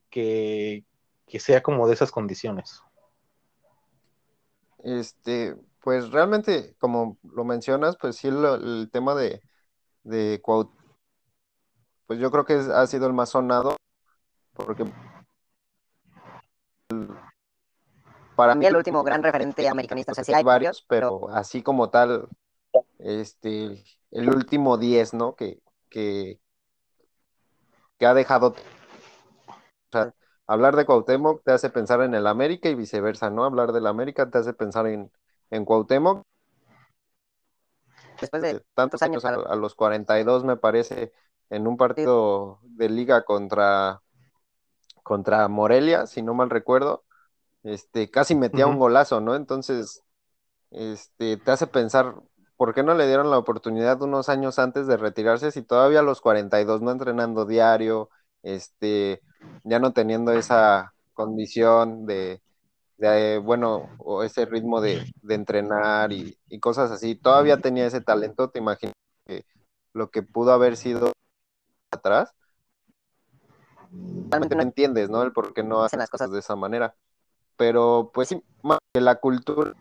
que, 0.09 0.83
que 1.27 1.39
sea 1.39 1.61
como 1.61 1.87
de 1.87 1.93
esas 1.93 2.11
condiciones. 2.11 2.81
Este, 4.83 5.55
pues 5.85 6.09
realmente, 6.09 6.75
como 6.79 7.19
lo 7.21 7.43
mencionas, 7.43 7.95
pues 7.95 8.15
sí, 8.15 8.31
lo, 8.31 8.55
el 8.55 8.89
tema 8.91 9.13
de, 9.13 9.39
pues 12.07 12.19
yo 12.19 12.31
creo 12.31 12.43
que 12.43 12.55
es, 12.55 12.69
ha 12.69 12.87
sido 12.87 13.05
el 13.05 13.13
más 13.13 13.29
sonado, 13.29 13.75
porque 14.53 14.83
para 18.35 18.55
mí 18.55 18.65
el 18.65 18.75
último 18.75 19.03
gran 19.03 19.21
referente 19.21 19.69
americanista, 19.69 20.13
o 20.13 20.15
sea, 20.15 20.23
sí 20.23 20.33
hay 20.33 20.43
varios, 20.43 20.83
pero 20.89 21.29
así 21.29 21.61
como 21.61 21.91
tal, 21.91 22.29
este, 22.97 23.83
el 24.09 24.29
último 24.29 24.77
10, 24.77 25.13
¿no? 25.13 25.35
Que, 25.35 25.61
que, 25.91 26.39
que 27.99 28.05
ha 28.07 28.15
dejado, 28.15 28.55
o 29.47 29.53
sea, 29.91 30.15
hablar 30.47 30.75
de 30.75 30.87
Cuauhtémoc 30.87 31.43
te 31.43 31.51
hace 31.51 31.69
pensar 31.69 32.01
en 32.01 32.15
el 32.15 32.25
América 32.25 32.69
y 32.69 32.75
viceversa, 32.75 33.29
¿no? 33.29 33.43
Hablar 33.43 33.71
del 33.71 33.85
América 33.85 34.27
te 34.31 34.39
hace 34.39 34.53
pensar 34.53 34.87
en, 34.87 35.11
en 35.49 35.65
Cuauhtémoc. 35.65 36.25
Después 38.19 38.41
de 38.41 38.63
tantos 38.73 39.01
años, 39.01 39.25
a, 39.25 39.29
a, 39.29 39.55
los 39.55 39.75
42 39.75 40.43
me 40.43 40.57
parece, 40.57 41.11
en 41.49 41.67
un 41.67 41.77
partido 41.77 42.59
de 42.63 42.89
liga 42.89 43.23
contra, 43.23 44.01
contra 45.03 45.47
Morelia, 45.47 46.07
si 46.07 46.21
no 46.21 46.33
mal 46.33 46.49
recuerdo, 46.49 47.03
este, 47.63 48.09
casi 48.09 48.35
metía 48.35 48.67
uh 48.67 48.69
-huh. 48.69 48.73
un 48.73 48.79
golazo, 48.79 49.21
¿no? 49.21 49.35
Entonces, 49.35 50.03
este, 50.71 51.37
te 51.37 51.51
hace 51.51 51.67
pensar, 51.67 52.15
¿por 52.57 52.73
qué 52.73 52.83
no 52.83 52.93
le 52.93 53.07
dieron 53.07 53.31
la 53.31 53.37
oportunidad 53.37 54.01
unos 54.01 54.29
años 54.29 54.59
antes 54.59 54.87
de 54.87 54.97
retirarse 54.97 55.51
si 55.51 55.61
todavía 55.63 55.99
a 55.99 56.03
los 56.03 56.21
42 56.21 56.81
no 56.81 56.91
entrenando 56.91 57.45
diario, 57.45 58.09
este, 58.43 59.21
ya 59.63 59.79
no 59.79 59.93
teniendo 59.93 60.31
esa 60.33 60.93
condición 61.13 62.05
de, 62.05 62.41
de 62.97 63.39
bueno, 63.39 63.89
o 63.99 64.23
ese 64.23 64.45
ritmo 64.45 64.81
de, 64.81 65.05
de 65.21 65.35
entrenar 65.35 66.11
y, 66.11 66.37
y, 66.47 66.59
cosas 66.59 66.91
así, 66.91 67.15
todavía 67.15 67.57
tenía 67.57 67.85
ese 67.85 68.01
talento, 68.01 68.49
te 68.49 68.59
imaginas 68.59 68.93
que 69.25 69.45
lo 69.93 70.09
que 70.11 70.23
pudo 70.23 70.51
haber 70.51 70.77
sido 70.77 71.11
atrás, 71.91 72.33
realmente 74.29 74.55
no 74.55 74.61
entiendes, 74.61 75.09
¿no? 75.09 75.23
El 75.23 75.33
por 75.33 75.53
qué 75.53 75.63
no 75.63 75.83
hacen 75.83 75.99
las 75.99 76.09
cosas 76.09 76.31
de 76.31 76.39
esa 76.39 76.55
manera. 76.55 76.95
Pero, 77.57 78.11
pues 78.13 78.29
sí, 78.29 78.43
la 78.93 79.15
cultura 79.15 79.73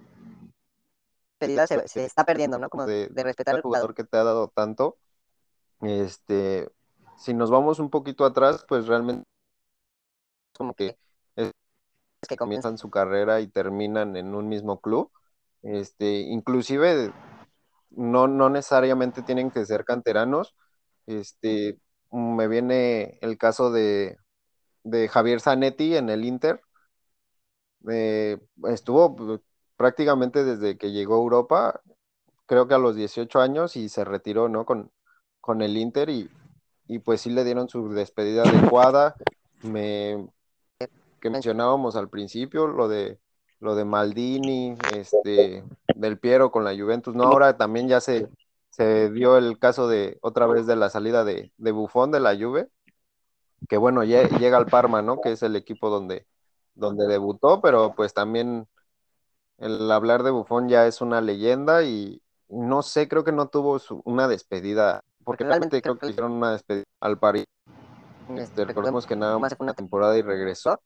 se, 1.41 1.89
se, 1.89 2.05
está 2.05 2.25
perdiendo, 2.25 2.59
¿no? 2.59 2.69
Como 2.69 2.87
de, 2.87 3.09
de 3.09 3.23
respetar 3.23 3.55
al 3.55 3.63
jugador 3.63 3.95
que 3.95 4.05
te 4.05 4.17
ha 4.17 4.25
dado 4.25 4.49
tanto. 4.49 4.97
Este, 5.81 6.71
si 7.17 7.35
nos 7.35 7.51
vamos 7.51 7.79
un 7.79 7.91
poquito 7.91 8.25
atrás, 8.25 8.65
pues 8.69 8.87
realmente 8.87 9.25
como 10.57 10.75
que, 10.75 10.97
que 12.27 12.37
comienzan 12.37 12.79
su 12.79 12.91
carrera 12.91 13.41
y 13.41 13.49
terminan 13.49 14.17
en 14.17 14.35
un 14.35 14.49
mismo 14.49 14.81
club. 14.81 15.11
Este, 15.63 16.21
inclusive 16.21 17.13
no, 17.91 18.29
no 18.29 18.51
necesariamente 18.51 19.23
tienen 19.23 19.51
que 19.51 19.65
ser 19.65 19.85
canteranos. 19.85 20.55
Este, 21.07 21.79
me 22.11 22.49
viene 22.49 23.19
el 23.23 23.39
caso 23.39 23.71
de, 23.71 24.19
de 24.83 25.09
Javier 25.09 25.41
Zanetti 25.41 25.97
en 25.97 26.11
el 26.11 26.25
Inter. 26.25 26.61
Eh, 27.89 28.39
estuvo 28.69 29.41
prácticamente 29.77 30.45
desde 30.45 30.79
que 30.79 30.93
llegó 30.93 31.15
a 31.15 31.19
Europa, 31.19 31.81
creo 32.47 32.69
que 32.69 32.75
a 32.75 32.79
los 32.79 32.97
18 32.97 33.41
años 33.41 33.77
y 33.77 33.89
se 33.89 34.05
retiró, 34.05 34.49
¿no? 34.49 34.65
Con, 34.65 34.91
con 35.41 35.63
el 35.63 35.77
Inter 35.77 36.11
y, 36.11 36.31
y 36.87 36.99
pues 37.01 37.23
sí 37.23 37.31
le 37.31 37.45
dieron 37.45 37.69
su 37.69 37.91
despedida 37.91 38.43
adecuada. 38.43 39.15
Me, 39.63 40.29
que 41.25 41.31
mencionábamos 41.31 41.97
al 41.97 42.11
principio, 42.11 42.67
lo 42.67 42.87
de 42.87 43.19
lo 43.59 43.75
de 43.75 43.87
Maldini, 43.87 44.77
este, 44.95 45.65
del 45.95 46.19
Piero 46.19 46.51
con 46.51 46.65
la 46.65 46.77
Juventus, 46.77 47.15
no, 47.15 47.25
ahora 47.25 47.57
también 47.57 47.89
ya 47.89 48.03
se, 48.03 48.29
se 48.69 49.11
dio 49.11 49.39
el 49.39 49.59
caso 49.59 49.89
de 49.89 50.19
otra 50.21 50.47
vez 50.47 50.67
de 50.67 50.77
la 50.77 50.91
salida 50.91 51.25
de, 51.25 51.51
de 51.57 51.73
Buffon 51.73 52.11
de 52.11 52.21
la 52.21 52.37
Juve, 52.37 52.69
que 53.71 53.79
bueno, 53.79 54.05
ya, 54.05 54.29
llega 54.29 54.59
al 54.59 54.67
Parma, 54.67 55.01
¿no? 55.01 55.23
Que 55.23 55.33
es 55.33 55.43
el 55.43 55.57
equipo 55.57 55.89
donde, 55.89 56.27
donde 56.75 57.07
debutó, 57.07 57.63
pero 57.63 57.95
pues 57.95 58.13
también 58.13 58.69
el 59.57 59.91
hablar 59.91 60.25
de 60.25 60.31
Buffon 60.31 60.69
ya 60.69 60.87
es 60.87 61.01
una 61.01 61.23
leyenda 61.23 61.85
y 61.85 62.21
no 62.51 62.83
sé, 62.83 63.09
creo 63.09 63.25
que 63.25 63.33
no 63.33 63.49
tuvo 63.49 63.79
su, 63.79 64.03
una 64.05 64.29
despedida, 64.29 65.01
porque 65.25 65.45
realmente 65.45 65.81
creo 65.81 65.97
que 65.97 66.09
hicieron 66.09 66.33
una 66.33 66.53
despedida 66.53 66.85
al 67.01 67.19
París. 67.19 67.47
Este, 68.37 68.67
recordemos 68.67 69.07
que 69.07 69.17
nada 69.17 69.39
más 69.39 69.57
fue 69.57 69.65
una 69.65 69.73
temporada 69.73 70.19
y 70.19 70.21
regresó, 70.23 70.79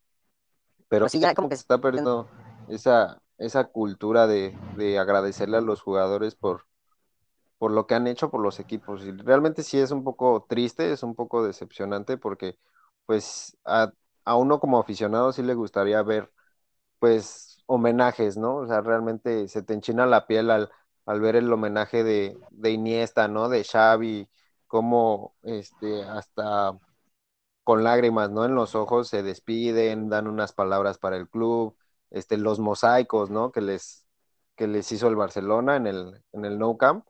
pero 0.88 1.04
pues 1.04 1.12
sí, 1.12 1.20
ya 1.20 1.34
como 1.34 1.48
que 1.48 1.56
se 1.56 1.62
está 1.62 1.78
perdiendo 1.78 2.28
esa, 2.68 3.20
esa 3.38 3.64
cultura 3.64 4.26
de, 4.26 4.56
de 4.76 4.98
agradecerle 4.98 5.58
a 5.58 5.60
los 5.60 5.80
jugadores 5.82 6.34
por, 6.34 6.66
por 7.58 7.72
lo 7.72 7.86
que 7.86 7.94
han 7.94 8.06
hecho 8.06 8.30
por 8.30 8.40
los 8.40 8.60
equipos. 8.60 9.04
Y 9.04 9.12
realmente 9.12 9.62
sí 9.62 9.78
es 9.78 9.90
un 9.90 10.04
poco 10.04 10.46
triste, 10.48 10.92
es 10.92 11.02
un 11.02 11.14
poco 11.14 11.44
decepcionante 11.44 12.16
porque 12.18 12.58
pues 13.06 13.56
a, 13.64 13.92
a 14.24 14.36
uno 14.36 14.60
como 14.60 14.78
aficionado 14.78 15.32
sí 15.32 15.42
le 15.42 15.54
gustaría 15.54 16.02
ver 16.02 16.32
pues 16.98 17.58
homenajes, 17.66 18.36
¿no? 18.36 18.56
O 18.56 18.66
sea, 18.66 18.80
realmente 18.80 19.48
se 19.48 19.62
te 19.62 19.74
enchina 19.74 20.06
la 20.06 20.26
piel 20.26 20.50
al, 20.50 20.70
al 21.06 21.20
ver 21.20 21.36
el 21.36 21.52
homenaje 21.52 22.04
de, 22.04 22.38
de, 22.50 22.70
Iniesta, 22.70 23.28
¿no? 23.28 23.48
De 23.48 23.64
Xavi, 23.64 24.28
como 24.66 25.34
este, 25.42 26.04
hasta 26.04 26.78
con 27.68 27.84
lágrimas, 27.84 28.30
¿no? 28.30 28.46
En 28.46 28.54
los 28.54 28.74
ojos 28.74 29.08
se 29.08 29.22
despiden, 29.22 30.08
dan 30.08 30.26
unas 30.26 30.54
palabras 30.54 30.96
para 30.96 31.18
el 31.18 31.28
club, 31.28 31.76
este, 32.08 32.38
los 32.38 32.60
mosaicos, 32.60 33.28
¿no? 33.28 33.52
Que 33.52 33.60
les, 33.60 34.06
que 34.56 34.66
les 34.66 34.90
hizo 34.90 35.06
el 35.06 35.16
Barcelona 35.16 35.76
en 35.76 35.86
el, 35.86 36.22
en 36.32 36.46
el 36.46 36.58
No 36.58 36.78
Camp, 36.78 37.04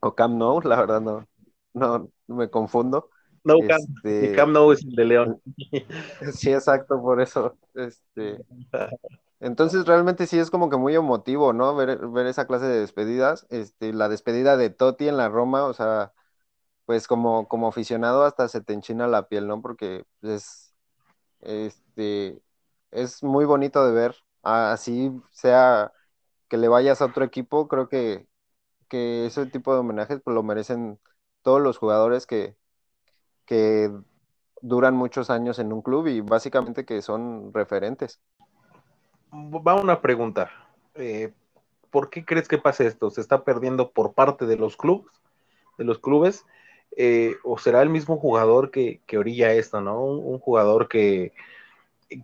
o 0.00 0.14
Camp 0.14 0.34
Nou, 0.36 0.60
la 0.60 0.76
verdad 0.76 1.00
no, 1.00 1.26
no, 1.72 2.10
me 2.26 2.50
confundo. 2.50 3.08
No 3.44 3.54
Camp, 3.66 3.80
este... 4.04 4.34
Camp 4.34 4.52
Nou 4.52 4.72
es 4.72 4.84
el 4.84 4.94
de 4.94 5.04
León. 5.06 5.40
Sí, 6.34 6.52
exacto, 6.52 7.00
por 7.00 7.22
eso, 7.22 7.56
este... 7.72 8.44
Entonces 9.40 9.86
realmente 9.86 10.26
sí 10.26 10.38
es 10.38 10.50
como 10.50 10.68
que 10.68 10.76
muy 10.76 10.94
emotivo, 10.94 11.54
¿no? 11.54 11.74
Ver, 11.74 11.96
ver 12.08 12.26
esa 12.26 12.46
clase 12.46 12.66
de 12.66 12.80
despedidas, 12.80 13.46
este, 13.48 13.94
la 13.94 14.10
despedida 14.10 14.58
de 14.58 14.68
Totti 14.68 15.08
en 15.08 15.16
la 15.16 15.30
Roma, 15.30 15.64
o 15.64 15.72
sea, 15.72 16.12
pues 16.86 17.06
como, 17.08 17.48
como 17.48 17.68
aficionado 17.68 18.24
hasta 18.24 18.48
se 18.48 18.62
te 18.62 18.72
enchina 18.72 19.08
la 19.08 19.28
piel, 19.28 19.46
¿no? 19.48 19.60
Porque 19.60 20.04
es, 20.22 20.74
este, 21.40 22.40
es 22.92 23.22
muy 23.22 23.44
bonito 23.44 23.84
de 23.86 23.92
ver, 23.92 24.16
así 24.42 25.12
sea 25.32 25.92
que 26.48 26.56
le 26.56 26.68
vayas 26.68 27.02
a 27.02 27.06
otro 27.06 27.24
equipo, 27.24 27.68
creo 27.68 27.88
que, 27.88 28.26
que 28.88 29.26
ese 29.26 29.46
tipo 29.46 29.74
de 29.74 29.80
homenajes 29.80 30.20
pues 30.22 30.34
lo 30.34 30.42
merecen 30.42 31.00
todos 31.42 31.60
los 31.60 31.78
jugadores 31.78 32.26
que, 32.26 32.56
que 33.46 33.90
duran 34.62 34.94
muchos 34.94 35.28
años 35.30 35.58
en 35.58 35.72
un 35.72 35.82
club 35.82 36.06
y 36.06 36.20
básicamente 36.20 36.84
que 36.84 37.02
son 37.02 37.52
referentes. 37.52 38.20
Va 39.32 39.74
una 39.74 40.00
pregunta. 40.00 40.50
Eh, 40.94 41.32
¿Por 41.90 42.10
qué 42.10 42.24
crees 42.24 42.48
que 42.48 42.58
pasa 42.58 42.84
esto? 42.84 43.10
¿Se 43.10 43.20
está 43.20 43.44
perdiendo 43.44 43.90
por 43.90 44.14
parte 44.14 44.46
de 44.46 44.56
los 44.56 44.76
clubes? 44.76 45.12
De 45.78 45.84
los 45.84 45.98
clubes 45.98 46.46
eh, 46.96 47.36
o 47.44 47.58
será 47.58 47.82
el 47.82 47.90
mismo 47.90 48.18
jugador 48.18 48.70
que, 48.70 49.00
que 49.06 49.18
orilla 49.18 49.52
esto, 49.52 49.80
¿no? 49.80 50.04
Un, 50.04 50.38
jugador 50.38 50.88
que, 50.88 51.32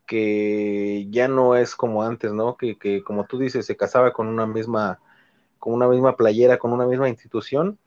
que 0.06 1.06
ya 1.10 1.28
no 1.28 1.56
es 1.56 1.76
como 1.76 2.02
antes, 2.02 2.32
¿no? 2.32 2.56
Que, 2.56 2.78
que, 2.78 3.02
como 3.02 3.26
tú 3.26 3.38
dices, 3.38 3.66
se 3.66 3.76
casaba 3.76 4.12
con 4.12 4.28
una 4.28 4.46
misma, 4.46 5.00
con 5.58 5.74
una 5.74 5.88
misma 5.88 6.16
playera, 6.16 6.58
con 6.58 6.72
una 6.72 6.86
misma 6.86 7.08
institución 7.08 7.78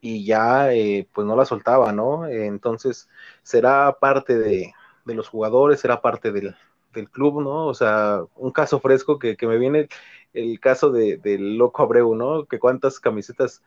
y 0.00 0.24
ya 0.26 0.72
eh, 0.74 1.08
pues 1.14 1.26
no 1.26 1.36
la 1.36 1.46
soltaba, 1.46 1.92
¿no? 1.92 2.26
entonces, 2.26 3.08
¿será 3.42 3.96
parte 3.98 4.38
de, 4.38 4.74
de, 5.06 5.14
los 5.14 5.28
jugadores, 5.28 5.80
será 5.80 6.02
parte 6.02 6.30
del, 6.30 6.54
del 6.94 7.10
club, 7.10 7.42
¿no? 7.42 7.66
O 7.66 7.74
sea, 7.74 8.22
un 8.36 8.52
caso 8.52 8.80
fresco 8.80 9.18
que, 9.18 9.36
me 9.42 9.58
viene 9.58 9.88
el 10.32 10.60
caso 10.60 10.90
de, 10.90 11.18
del 11.18 11.58
Loco 11.58 11.82
Abreu, 11.82 12.14
¿no? 12.14 12.46
Que 12.46 12.58
cuántas 12.58 13.00
camisetas 13.00 13.62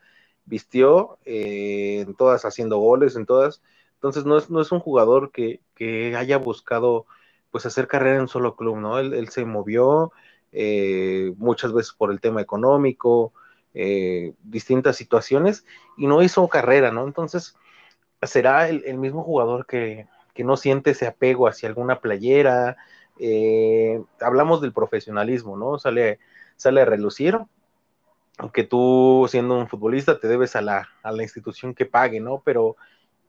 vistió, 0.48 1.20
eh, 1.26 2.04
en 2.08 2.16
todas 2.16 2.46
haciendo 2.46 2.78
goles, 2.80 3.16
en 3.16 3.26
todas. 3.26 3.62
Entonces 3.96 4.26
no 4.26 4.38
es, 4.38 4.50
no 4.50 4.62
es 4.62 4.72
un 4.72 4.80
jugador 4.80 5.32
que, 5.32 5.62
que, 5.76 6.16
haya 6.16 6.38
buscado 6.38 7.06
pues 7.52 7.66
hacer 7.66 7.88
carrera 7.88 8.16
en 8.16 8.22
un 8.24 8.28
solo 8.28 8.56
club, 8.56 8.78
¿no? 8.78 9.00
Él, 9.00 9.30
se 9.30 9.46
movió 9.46 10.12
eh, 10.52 11.34
muchas 11.38 11.74
veces 11.74 11.94
por 11.94 12.12
el 12.12 12.22
tema 12.22 12.42
económico, 12.42 13.34
eh, 13.74 14.34
distintas 14.44 14.96
situaciones 14.96 15.66
y 15.98 16.08
no 16.08 16.24
hizo 16.24 16.48
carrera, 16.48 16.92
¿no? 16.92 17.06
Entonces 17.06 17.56
será 18.24 18.70
el, 18.70 18.98
mismo 18.98 19.24
jugador 19.24 19.66
que, 19.66 20.08
que, 20.34 20.44
no 20.44 20.58
siente 20.58 20.92
ese 20.92 21.08
apego 21.08 21.48
hacia 21.48 21.70
alguna 21.70 22.00
playera. 22.00 22.78
hablamos 24.22 24.62
del 24.62 24.74
profesionalismo, 24.74 25.58
¿no? 25.58 25.80
Sale, 25.80 26.20
sale 26.56 26.82
a 26.82 26.86
relucir 26.86 27.40
aunque 28.38 28.64
tú 28.64 29.26
siendo 29.30 29.58
un 29.58 29.68
futbolista 29.68 30.20
te 30.20 30.28
debes 30.28 30.56
a 30.56 30.62
la, 30.62 30.90
a 31.04 31.12
la 31.12 31.24
institución 31.24 31.74
que 31.74 31.86
pague, 31.86 32.20
¿no? 32.20 32.42
Pero 32.46 32.78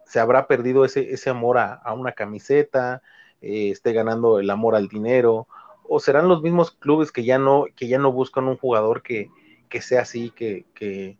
se 0.04 0.20
habrá 0.20 0.46
perdido 0.46 0.84
ese, 0.84 1.12
ese 1.12 1.30
amor 1.30 1.58
a, 1.58 1.82
una 1.92 2.12
camiseta, 2.12 3.02
eh, 3.40 3.70
esté 3.70 3.92
ganando 3.92 4.38
el 4.38 4.50
amor 4.50 4.74
al 4.74 4.88
dinero, 4.88 5.48
o 5.86 6.00
serán 6.00 6.28
los 6.28 6.42
mismos 6.42 6.70
clubes 6.72 7.12
que 7.12 7.24
ya 7.24 7.38
no, 7.38 7.66
que 7.76 7.88
ya 7.88 7.98
no 7.98 8.12
buscan 8.12 8.48
un 8.48 8.56
jugador 8.56 9.02
que, 9.02 9.30
que 9.68 9.80
sea 9.82 10.02
así, 10.02 10.30
que, 10.30 10.66
que, 10.74 11.18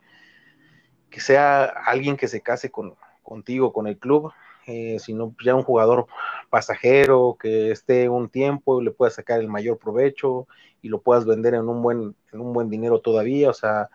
que, 1.11 1.21
sea 1.21 1.65
alguien 1.65 2.17
que 2.17 2.29
se 2.29 2.43
case 2.43 2.71
con, 2.71 2.95
contigo, 3.23 3.73
con 3.73 3.87
el 3.87 3.99
club, 3.99 4.33
eh, 4.69 4.99
sino 4.99 5.35
ya 5.43 5.55
un 5.55 5.63
jugador 5.63 6.07
pasajero 6.51 7.39
que 7.41 7.71
esté 7.71 8.11
un 8.11 8.29
tiempo 8.29 8.83
y 8.83 8.85
le 8.85 8.91
pueda 8.91 9.11
sacar 9.11 9.41
el 9.41 9.49
mayor 9.49 9.79
provecho 9.79 10.47
y 10.83 10.91
lo 10.91 11.01
puedas 11.01 11.25
vender 11.25 11.55
en 11.55 11.71
un 11.71 11.81
buen, 11.81 12.15
en 12.33 12.41
un 12.41 12.53
buen 12.53 12.69
dinero 12.69 13.01
todavía. 13.01 13.49
O 13.49 13.55
sea, 13.55 13.89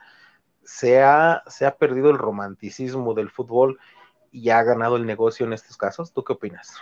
se 0.64 1.04
ha, 1.04 1.44
se 1.46 1.68
ha 1.68 1.78
perdido 1.78 2.10
el 2.10 2.18
romanticismo 2.18 3.14
del 3.14 3.30
fútbol 3.30 3.80
y 4.32 4.50
ha 4.50 4.64
ganado 4.64 4.96
el 4.96 5.06
negocio 5.06 5.46
en 5.46 5.54
estos 5.54 5.78
casos. 5.78 6.12
¿Tú 6.12 6.24
qué 6.24 6.34
opinas? 6.34 6.76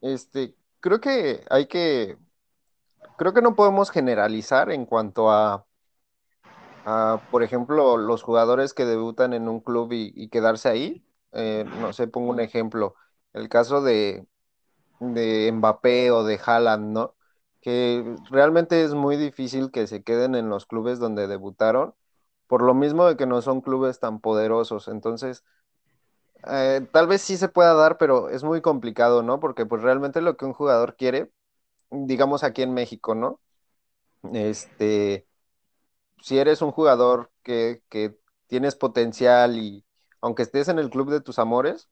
Este, 0.00 0.54
creo 0.80 1.02
que 1.02 1.44
hay 1.50 1.66
que, 1.66 2.16
creo 3.18 3.34
que 3.34 3.42
no 3.42 3.54
podemos 3.56 3.90
generalizar 3.90 4.70
en 4.70 4.86
cuanto 4.86 5.30
a, 5.30 5.66
por 7.30 7.42
ejemplo, 7.42 7.98
los 7.98 8.22
jugadores 8.22 8.72
que 8.72 8.86
debutan 8.86 9.34
en 9.34 9.48
un 9.48 9.60
club 9.60 9.92
y 9.92 10.28
quedarse 10.28 10.70
ahí 10.70 11.04
eh, 11.32 11.64
no 11.80 11.92
sé, 11.92 12.08
pongo 12.08 12.30
un 12.30 12.40
ejemplo, 12.40 12.94
el 13.32 13.48
caso 13.48 13.82
de, 13.82 14.26
de 15.00 15.50
Mbappé 15.52 16.10
o 16.10 16.24
de 16.24 16.40
Haaland, 16.44 16.92
¿no? 16.92 17.16
Que 17.60 18.16
realmente 18.30 18.84
es 18.84 18.94
muy 18.94 19.16
difícil 19.16 19.70
que 19.70 19.86
se 19.86 20.02
queden 20.02 20.34
en 20.34 20.48
los 20.48 20.66
clubes 20.66 20.98
donde 20.98 21.26
debutaron, 21.26 21.94
por 22.46 22.62
lo 22.62 22.74
mismo 22.74 23.06
de 23.06 23.16
que 23.16 23.26
no 23.26 23.42
son 23.42 23.60
clubes 23.60 24.00
tan 24.00 24.20
poderosos. 24.20 24.88
Entonces, 24.88 25.44
eh, 26.46 26.86
tal 26.92 27.06
vez 27.06 27.22
sí 27.22 27.36
se 27.36 27.48
pueda 27.48 27.74
dar, 27.74 27.98
pero 27.98 28.28
es 28.30 28.44
muy 28.44 28.60
complicado, 28.62 29.22
¿no? 29.22 29.40
Porque 29.40 29.66
pues 29.66 29.82
realmente 29.82 30.20
lo 30.20 30.36
que 30.36 30.46
un 30.46 30.54
jugador 30.54 30.96
quiere, 30.96 31.30
digamos 31.90 32.44
aquí 32.44 32.62
en 32.62 32.74
México, 32.74 33.14
¿no? 33.14 33.40
Este, 34.32 35.26
si 36.22 36.38
eres 36.38 36.62
un 36.62 36.72
jugador 36.72 37.30
que, 37.42 37.82
que 37.88 38.18
tienes 38.48 38.76
potencial 38.76 39.58
y, 39.58 39.84
aunque 40.20 40.42
estés 40.42 40.68
en 40.68 40.78
el 40.78 40.90
club 40.90 41.10
de 41.10 41.20
tus 41.20 41.38
amores, 41.38 41.88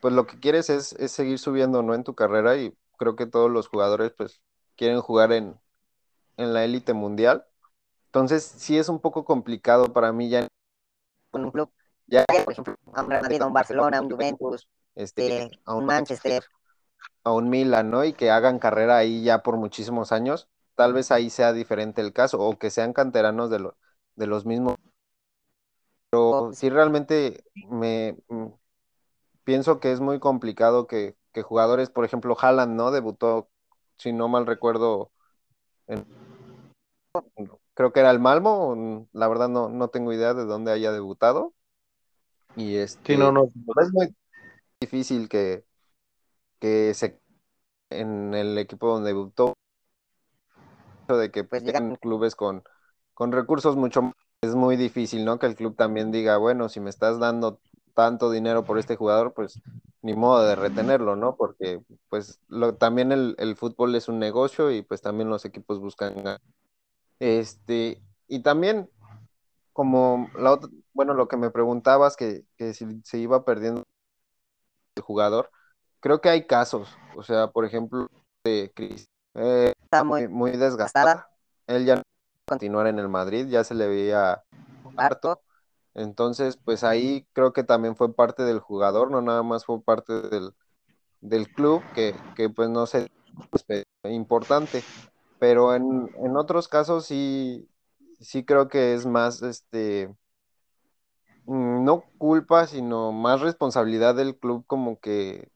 pues 0.00 0.14
lo 0.14 0.26
que 0.26 0.38
quieres 0.38 0.70
es, 0.70 0.94
seguir 1.10 1.38
subiendo, 1.38 1.82
¿no? 1.82 1.94
En 1.94 2.04
tu 2.04 2.14
carrera 2.14 2.56
y 2.56 2.76
creo 2.98 3.16
que 3.16 3.26
todos 3.26 3.50
los 3.50 3.68
jugadores 3.68 4.12
pues 4.16 4.40
quieren 4.76 5.00
jugar 5.00 5.32
en, 5.32 5.58
la 6.36 6.64
élite 6.64 6.92
mundial. 6.92 7.44
Entonces 8.06 8.44
sí 8.44 8.78
es 8.78 8.88
un 8.88 9.00
poco 9.00 9.24
complicado 9.24 9.92
para 9.92 10.12
mí 10.12 10.28
ya. 10.28 10.46
Con 11.30 11.44
un 11.44 11.50
club, 11.50 11.70
ya, 12.06 12.24
por 12.44 12.52
ejemplo, 12.52 12.76
a 12.92 13.02
un 13.02 13.08
Madrid, 13.08 13.42
a 13.42 13.46
un 13.46 13.52
Barcelona, 13.52 13.98
a 13.98 14.00
un 14.00 14.10
Juventus, 14.10 14.68
este, 14.94 15.42
eh, 15.42 15.50
a 15.64 15.74
un 15.74 15.84
Manchester. 15.84 16.44
A 17.24 17.32
un 17.32 17.50
Milan, 17.50 17.90
¿no? 17.90 18.04
Y 18.04 18.12
que 18.12 18.30
hagan 18.30 18.58
carrera 18.58 18.96
ahí 18.96 19.22
ya 19.22 19.42
por 19.42 19.56
muchísimos 19.56 20.12
años. 20.12 20.48
Tal 20.74 20.92
vez 20.92 21.10
ahí 21.10 21.28
sea 21.28 21.52
diferente 21.52 22.00
el 22.00 22.12
caso, 22.12 22.40
o 22.40 22.56
que 22.56 22.70
sean 22.70 22.92
canteranos 22.92 23.50
de, 23.50 23.68
de 24.14 24.26
los 24.26 24.46
mismos 24.46 24.76
pero 26.10 26.52
sí 26.52 26.70
realmente 26.70 27.44
me 27.68 28.16
mm, 28.28 28.46
pienso 29.44 29.80
que 29.80 29.92
es 29.92 30.00
muy 30.00 30.18
complicado 30.20 30.86
que, 30.86 31.16
jugadores, 31.42 31.88
por 31.88 32.04
ejemplo, 32.04 32.36
Haaland, 32.36 32.74
¿no? 32.74 32.90
Debutó, 32.90 33.48
si 33.96 34.12
no 34.12 34.26
mal 34.26 34.44
recuerdo, 34.44 35.12
creo 37.74 37.92
que 37.92 38.00
era 38.00 38.10
el 38.10 38.18
Malmo, 38.18 39.06
la 39.12 39.28
verdad 39.28 39.48
no, 39.48 39.68
no 39.68 39.86
tengo 39.88 40.12
idea 40.12 40.34
de 40.34 40.44
dónde 40.44 40.72
haya 40.72 40.90
debutado. 40.90 41.54
Y 42.56 42.74
este, 42.74 43.16
no, 43.16 43.30
no. 43.30 43.52
es 43.80 43.92
muy 43.92 44.16
difícil 44.80 45.28
que, 45.28 45.64
que 46.58 46.92
se 46.94 47.20
en 47.90 48.34
el 48.34 48.58
equipo 48.58 48.88
donde 48.88 49.10
debutó 49.10 49.54
de 51.06 51.30
que 51.30 51.44
pues, 51.44 51.62
llegan 51.62 51.94
clubes 51.96 52.34
con, 52.34 52.64
con 53.14 53.30
recursos 53.30 53.76
mucho 53.76 54.02
más 54.02 54.27
es 54.40 54.54
muy 54.54 54.76
difícil, 54.76 55.24
¿no? 55.24 55.38
Que 55.38 55.46
el 55.46 55.56
club 55.56 55.76
también 55.76 56.10
diga, 56.10 56.36
bueno, 56.36 56.68
si 56.68 56.80
me 56.80 56.90
estás 56.90 57.18
dando 57.18 57.60
tanto 57.94 58.30
dinero 58.30 58.64
por 58.64 58.78
este 58.78 58.96
jugador, 58.96 59.34
pues 59.34 59.60
ni 60.02 60.14
modo 60.14 60.44
de 60.44 60.54
retenerlo, 60.54 61.16
¿no? 61.16 61.36
Porque 61.36 61.80
pues 62.08 62.40
lo, 62.48 62.76
también 62.76 63.10
el, 63.10 63.56
fútbol 63.56 63.94
es 63.96 64.08
un 64.08 64.18
negocio 64.18 64.70
y 64.70 64.82
pues 64.82 65.02
también 65.02 65.28
los 65.28 65.44
equipos 65.44 65.80
buscan 65.80 66.38
Este, 67.18 68.00
y 68.28 68.40
también 68.40 68.88
como 69.72 70.30
la 70.38 70.52
otra, 70.52 70.70
bueno, 70.92 71.14
lo 71.14 71.28
que 71.28 71.36
me 71.36 71.50
preguntabas 71.50 72.16
que, 72.16 72.44
que 72.56 72.74
si 72.74 73.00
se 73.04 73.18
iba 73.18 73.44
perdiendo 73.44 73.84
el 74.94 75.02
jugador, 75.02 75.50
creo 76.00 76.20
que 76.20 76.28
hay 76.28 76.46
casos, 76.46 76.96
o 77.16 77.22
sea, 77.22 77.50
por 77.50 77.64
ejemplo, 77.64 78.08
de 78.44 78.72
Cris, 78.74 79.08
eh, 79.34 79.72
está 79.82 80.04
muy, 80.04 80.28
muy 80.28 80.52
desgastada. 80.52 81.28
Él 81.66 81.84
ya 81.84 82.02
continuar 82.48 82.86
en 82.88 82.98
el 82.98 83.08
Madrid, 83.08 83.46
ya 83.48 83.64
se 83.64 83.74
le 83.74 83.86
veía 83.86 84.42
harto. 84.96 85.42
Entonces, 85.94 86.56
pues 86.56 86.84
ahí 86.84 87.26
creo 87.32 87.52
que 87.52 87.64
también 87.64 87.96
fue 87.96 88.14
parte 88.14 88.42
del 88.44 88.60
jugador, 88.60 89.10
no 89.10 89.22
nada 89.22 89.42
más 89.42 89.64
fue 89.64 89.82
parte 89.82 90.22
del, 90.22 90.54
del 91.20 91.52
club, 91.52 91.82
que, 91.94 92.14
que, 92.36 92.50
pues 92.50 92.68
no 92.70 92.86
sé, 92.86 93.10
pues, 93.50 93.64
importante. 94.04 94.82
Pero 95.38 95.74
en, 95.74 96.10
en, 96.24 96.36
otros 96.36 96.68
casos 96.68 97.06
sí, 97.06 97.68
sí 98.20 98.44
creo 98.44 98.68
que 98.68 98.94
es 98.94 99.06
más, 99.06 99.42
este, 99.42 100.14
mm, 101.46 101.84
no 101.84 102.04
culpa, 102.18 102.66
sino 102.66 103.12
más 103.12 103.40
responsabilidad 103.40 104.14
del 104.14 104.36
club 104.38 104.64
como 104.66 105.00
que 105.00 105.50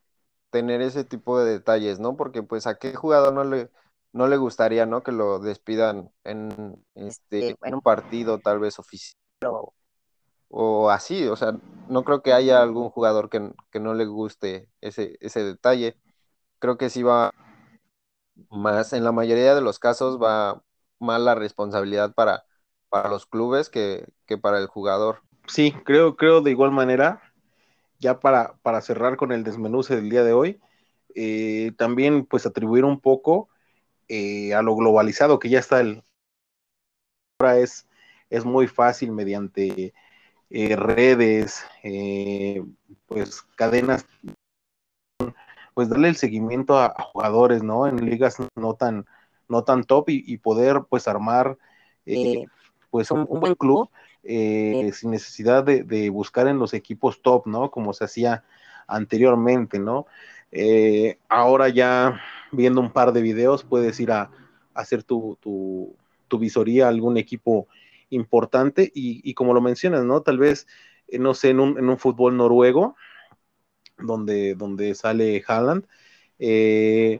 tener 0.49 0.81
ese 0.81 1.03
tipo 1.03 1.39
de 1.39 1.51
detalles, 1.51 1.99
¿no? 1.99 2.15
Porque 2.17 2.43
pues 2.43 2.67
a 2.67 2.75
qué 2.75 2.95
jugador 2.95 3.33
no 3.33 3.43
le, 3.43 3.71
no 4.13 4.27
le 4.27 4.37
gustaría, 4.37 4.85
¿no? 4.85 5.03
Que 5.03 5.11
lo 5.11 5.39
despidan 5.39 6.11
en, 6.23 6.83
este, 6.95 7.57
en 7.61 7.73
un 7.73 7.81
partido 7.81 8.39
tal 8.39 8.59
vez 8.59 8.79
oficial 8.79 9.17
o, 10.55 10.91
así, 10.91 11.27
o 11.27 11.35
sea, 11.35 11.57
no 11.89 12.03
creo 12.03 12.21
que 12.21 12.31
haya 12.31 12.61
algún 12.61 12.91
jugador 12.91 13.27
que, 13.27 13.39
no 13.79 13.93
le 13.95 14.05
guste 14.05 14.69
ese, 14.81 15.17
ese 15.19 15.43
detalle. 15.43 15.97
Creo 16.59 16.77
que 16.77 16.91
sí 16.91 17.01
va 17.01 17.33
más, 18.51 18.93
en 18.93 19.03
la 19.03 19.11
mayoría 19.11 19.55
de 19.55 19.61
los 19.61 19.79
casos 19.79 20.21
va 20.21 20.61
más 20.99 21.19
la 21.19 21.33
responsabilidad 21.33 22.13
para, 22.13 22.45
para 22.89 23.09
los 23.09 23.25
clubes 23.25 23.71
que, 23.71 24.05
para 24.43 24.59
el 24.59 24.67
jugador. 24.67 25.21
Sí, 25.47 25.73
creo, 25.85 26.15
creo 26.17 26.41
de 26.41 26.51
igual 26.51 26.69
manera, 26.69 27.19
ya 27.97 28.19
para, 28.19 28.53
para 28.61 28.81
cerrar 28.81 29.17
con 29.17 29.31
el 29.31 29.43
desmenuce 29.43 29.95
del 29.95 30.11
día 30.11 30.23
de 30.23 30.33
hoy, 30.33 30.61
eh, 31.15 31.71
también 31.77 32.27
pues 32.27 32.45
atribuir 32.45 32.85
un 32.85 32.99
poco 32.99 33.49
eh, 34.07 34.53
a 34.53 34.61
lo 34.61 34.75
globalizado 34.75 35.39
que 35.39 35.49
ya 35.49 35.59
está 35.59 35.79
el 35.79 36.03
ahora 37.39 37.57
es, 37.59 37.87
es 38.29 38.45
muy 38.45 38.67
fácil 38.67 39.11
mediante 39.11 39.93
eh, 40.49 40.75
redes, 40.75 41.65
eh, 41.83 42.63
pues 43.07 43.41
cadenas, 43.55 44.05
pues 45.73 45.89
darle 45.89 46.09
el 46.09 46.15
seguimiento 46.15 46.77
a, 46.79 46.93
jugadores, 47.11 47.63
¿no? 47.63 47.87
En 47.87 48.05
ligas 48.05 48.37
no 48.55 48.75
tan, 48.75 49.05
no 49.47 49.63
tan 49.63 49.83
top 49.83 50.09
y, 50.09 50.37
poder 50.37 50.83
pues 50.89 51.07
armar 51.07 51.57
pues 52.91 53.09
un, 53.11 53.25
buen 53.25 53.55
club 53.55 53.89
sin 54.23 55.11
necesidad 55.11 55.63
de, 55.63 55.83
de, 55.83 56.09
buscar 56.09 56.47
en 56.47 56.59
los 56.59 56.73
equipos 56.73 57.21
top, 57.21 57.47
¿no? 57.47 57.71
Como 57.71 57.93
se 57.93 58.05
hacía 58.05 58.43
anteriormente, 58.87 59.79
¿no? 59.79 60.05
ahora 61.29 61.69
ya 61.69 62.21
viendo 62.53 62.79
un 62.79 62.91
par 62.91 63.11
de 63.11 63.21
videos 63.21 63.63
puedes 63.63 63.99
ir 63.99 64.11
a, 64.11 64.31
hacer 64.73 65.03
tu, 65.03 65.37
tu, 65.41 65.95
visoría 66.39 66.85
a 66.85 66.89
algún 66.89 67.17
equipo 67.17 67.67
importante 68.09 68.91
y, 68.91 69.35
como 69.35 69.53
lo 69.53 69.61
mencionas, 69.61 70.03
¿no? 70.03 70.21
Tal 70.21 70.39
vez, 70.39 70.65
eh, 71.07 71.19
no 71.19 71.35
sé, 71.35 71.51
en 71.51 71.59
un, 71.59 71.77
en 71.77 71.87
un 71.89 71.99
fútbol 71.99 72.35
noruego, 72.35 72.95
donde, 73.99 74.55
donde 74.55 74.95
sale 74.95 75.43
Haaland, 75.47 75.85
eh, 76.39 77.19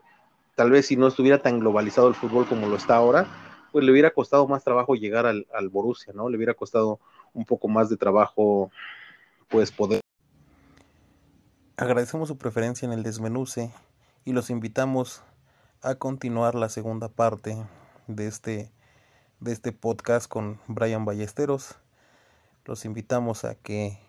tal 0.55 0.71
vez 0.71 0.87
si 0.87 0.95
no 0.95 1.05
estuviera 1.05 1.43
tan 1.43 1.59
globalizado 1.59 2.07
el 2.07 2.15
fútbol 2.15 2.47
como 2.47 2.67
lo 2.67 2.75
está 2.75 2.95
ahora, 2.95 3.27
pues 3.71 3.85
le 3.85 3.91
hubiera 3.91 4.09
costado 4.09 4.47
más 4.47 4.63
trabajo 4.63 4.95
llegar 4.95 5.27
al, 5.27 5.45
al 5.53 5.69
Borussia, 5.69 6.11
¿no? 6.13 6.27
Le 6.27 6.37
hubiera 6.37 6.55
costado 6.55 6.99
un 7.33 7.45
poco 7.45 7.67
más 7.67 7.89
de 7.89 7.97
trabajo, 7.97 8.71
pues 9.47 9.71
poder. 9.71 10.01
Agradecemos 11.77 12.29
su 12.29 12.37
preferencia 12.39 12.87
en 12.87 12.93
el 12.93 13.03
desmenuce 13.03 13.71
y 14.25 14.33
los 14.33 14.49
invitamos 14.49 15.21
a 15.81 15.95
continuar 15.95 16.55
la 16.55 16.69
segunda 16.69 17.09
parte 17.09 17.57
de 18.07 18.27
este, 18.27 18.71
de 19.39 19.51
este 19.51 19.71
podcast 19.71 20.27
con 20.27 20.59
Brian 20.67 21.05
Ballesteros. 21.05 21.75
Los 22.65 22.85
invitamos 22.85 23.43
a 23.43 23.55
que 23.55 23.99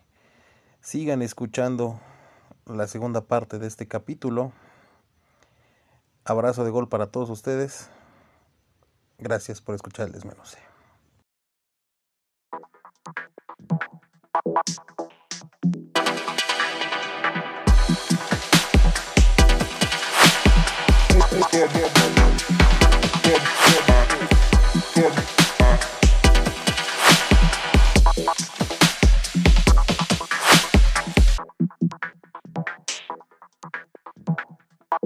sigan 0.80 1.22
escuchando 1.22 2.00
la 2.66 2.86
segunda 2.86 3.22
parte 3.22 3.58
de 3.58 3.66
este 3.66 3.88
capítulo. 3.88 4.52
Abrazo 6.24 6.64
de 6.64 6.70
gol 6.70 6.88
para 6.88 7.08
todos 7.08 7.28
ustedes. 7.30 7.90
Gracias 9.18 9.60
por 9.60 9.74
escuchar 9.74 10.06
el 10.06 10.12
desmenuce. 10.12 10.73
yeah, 21.54 21.70
yeah. 21.78 22.03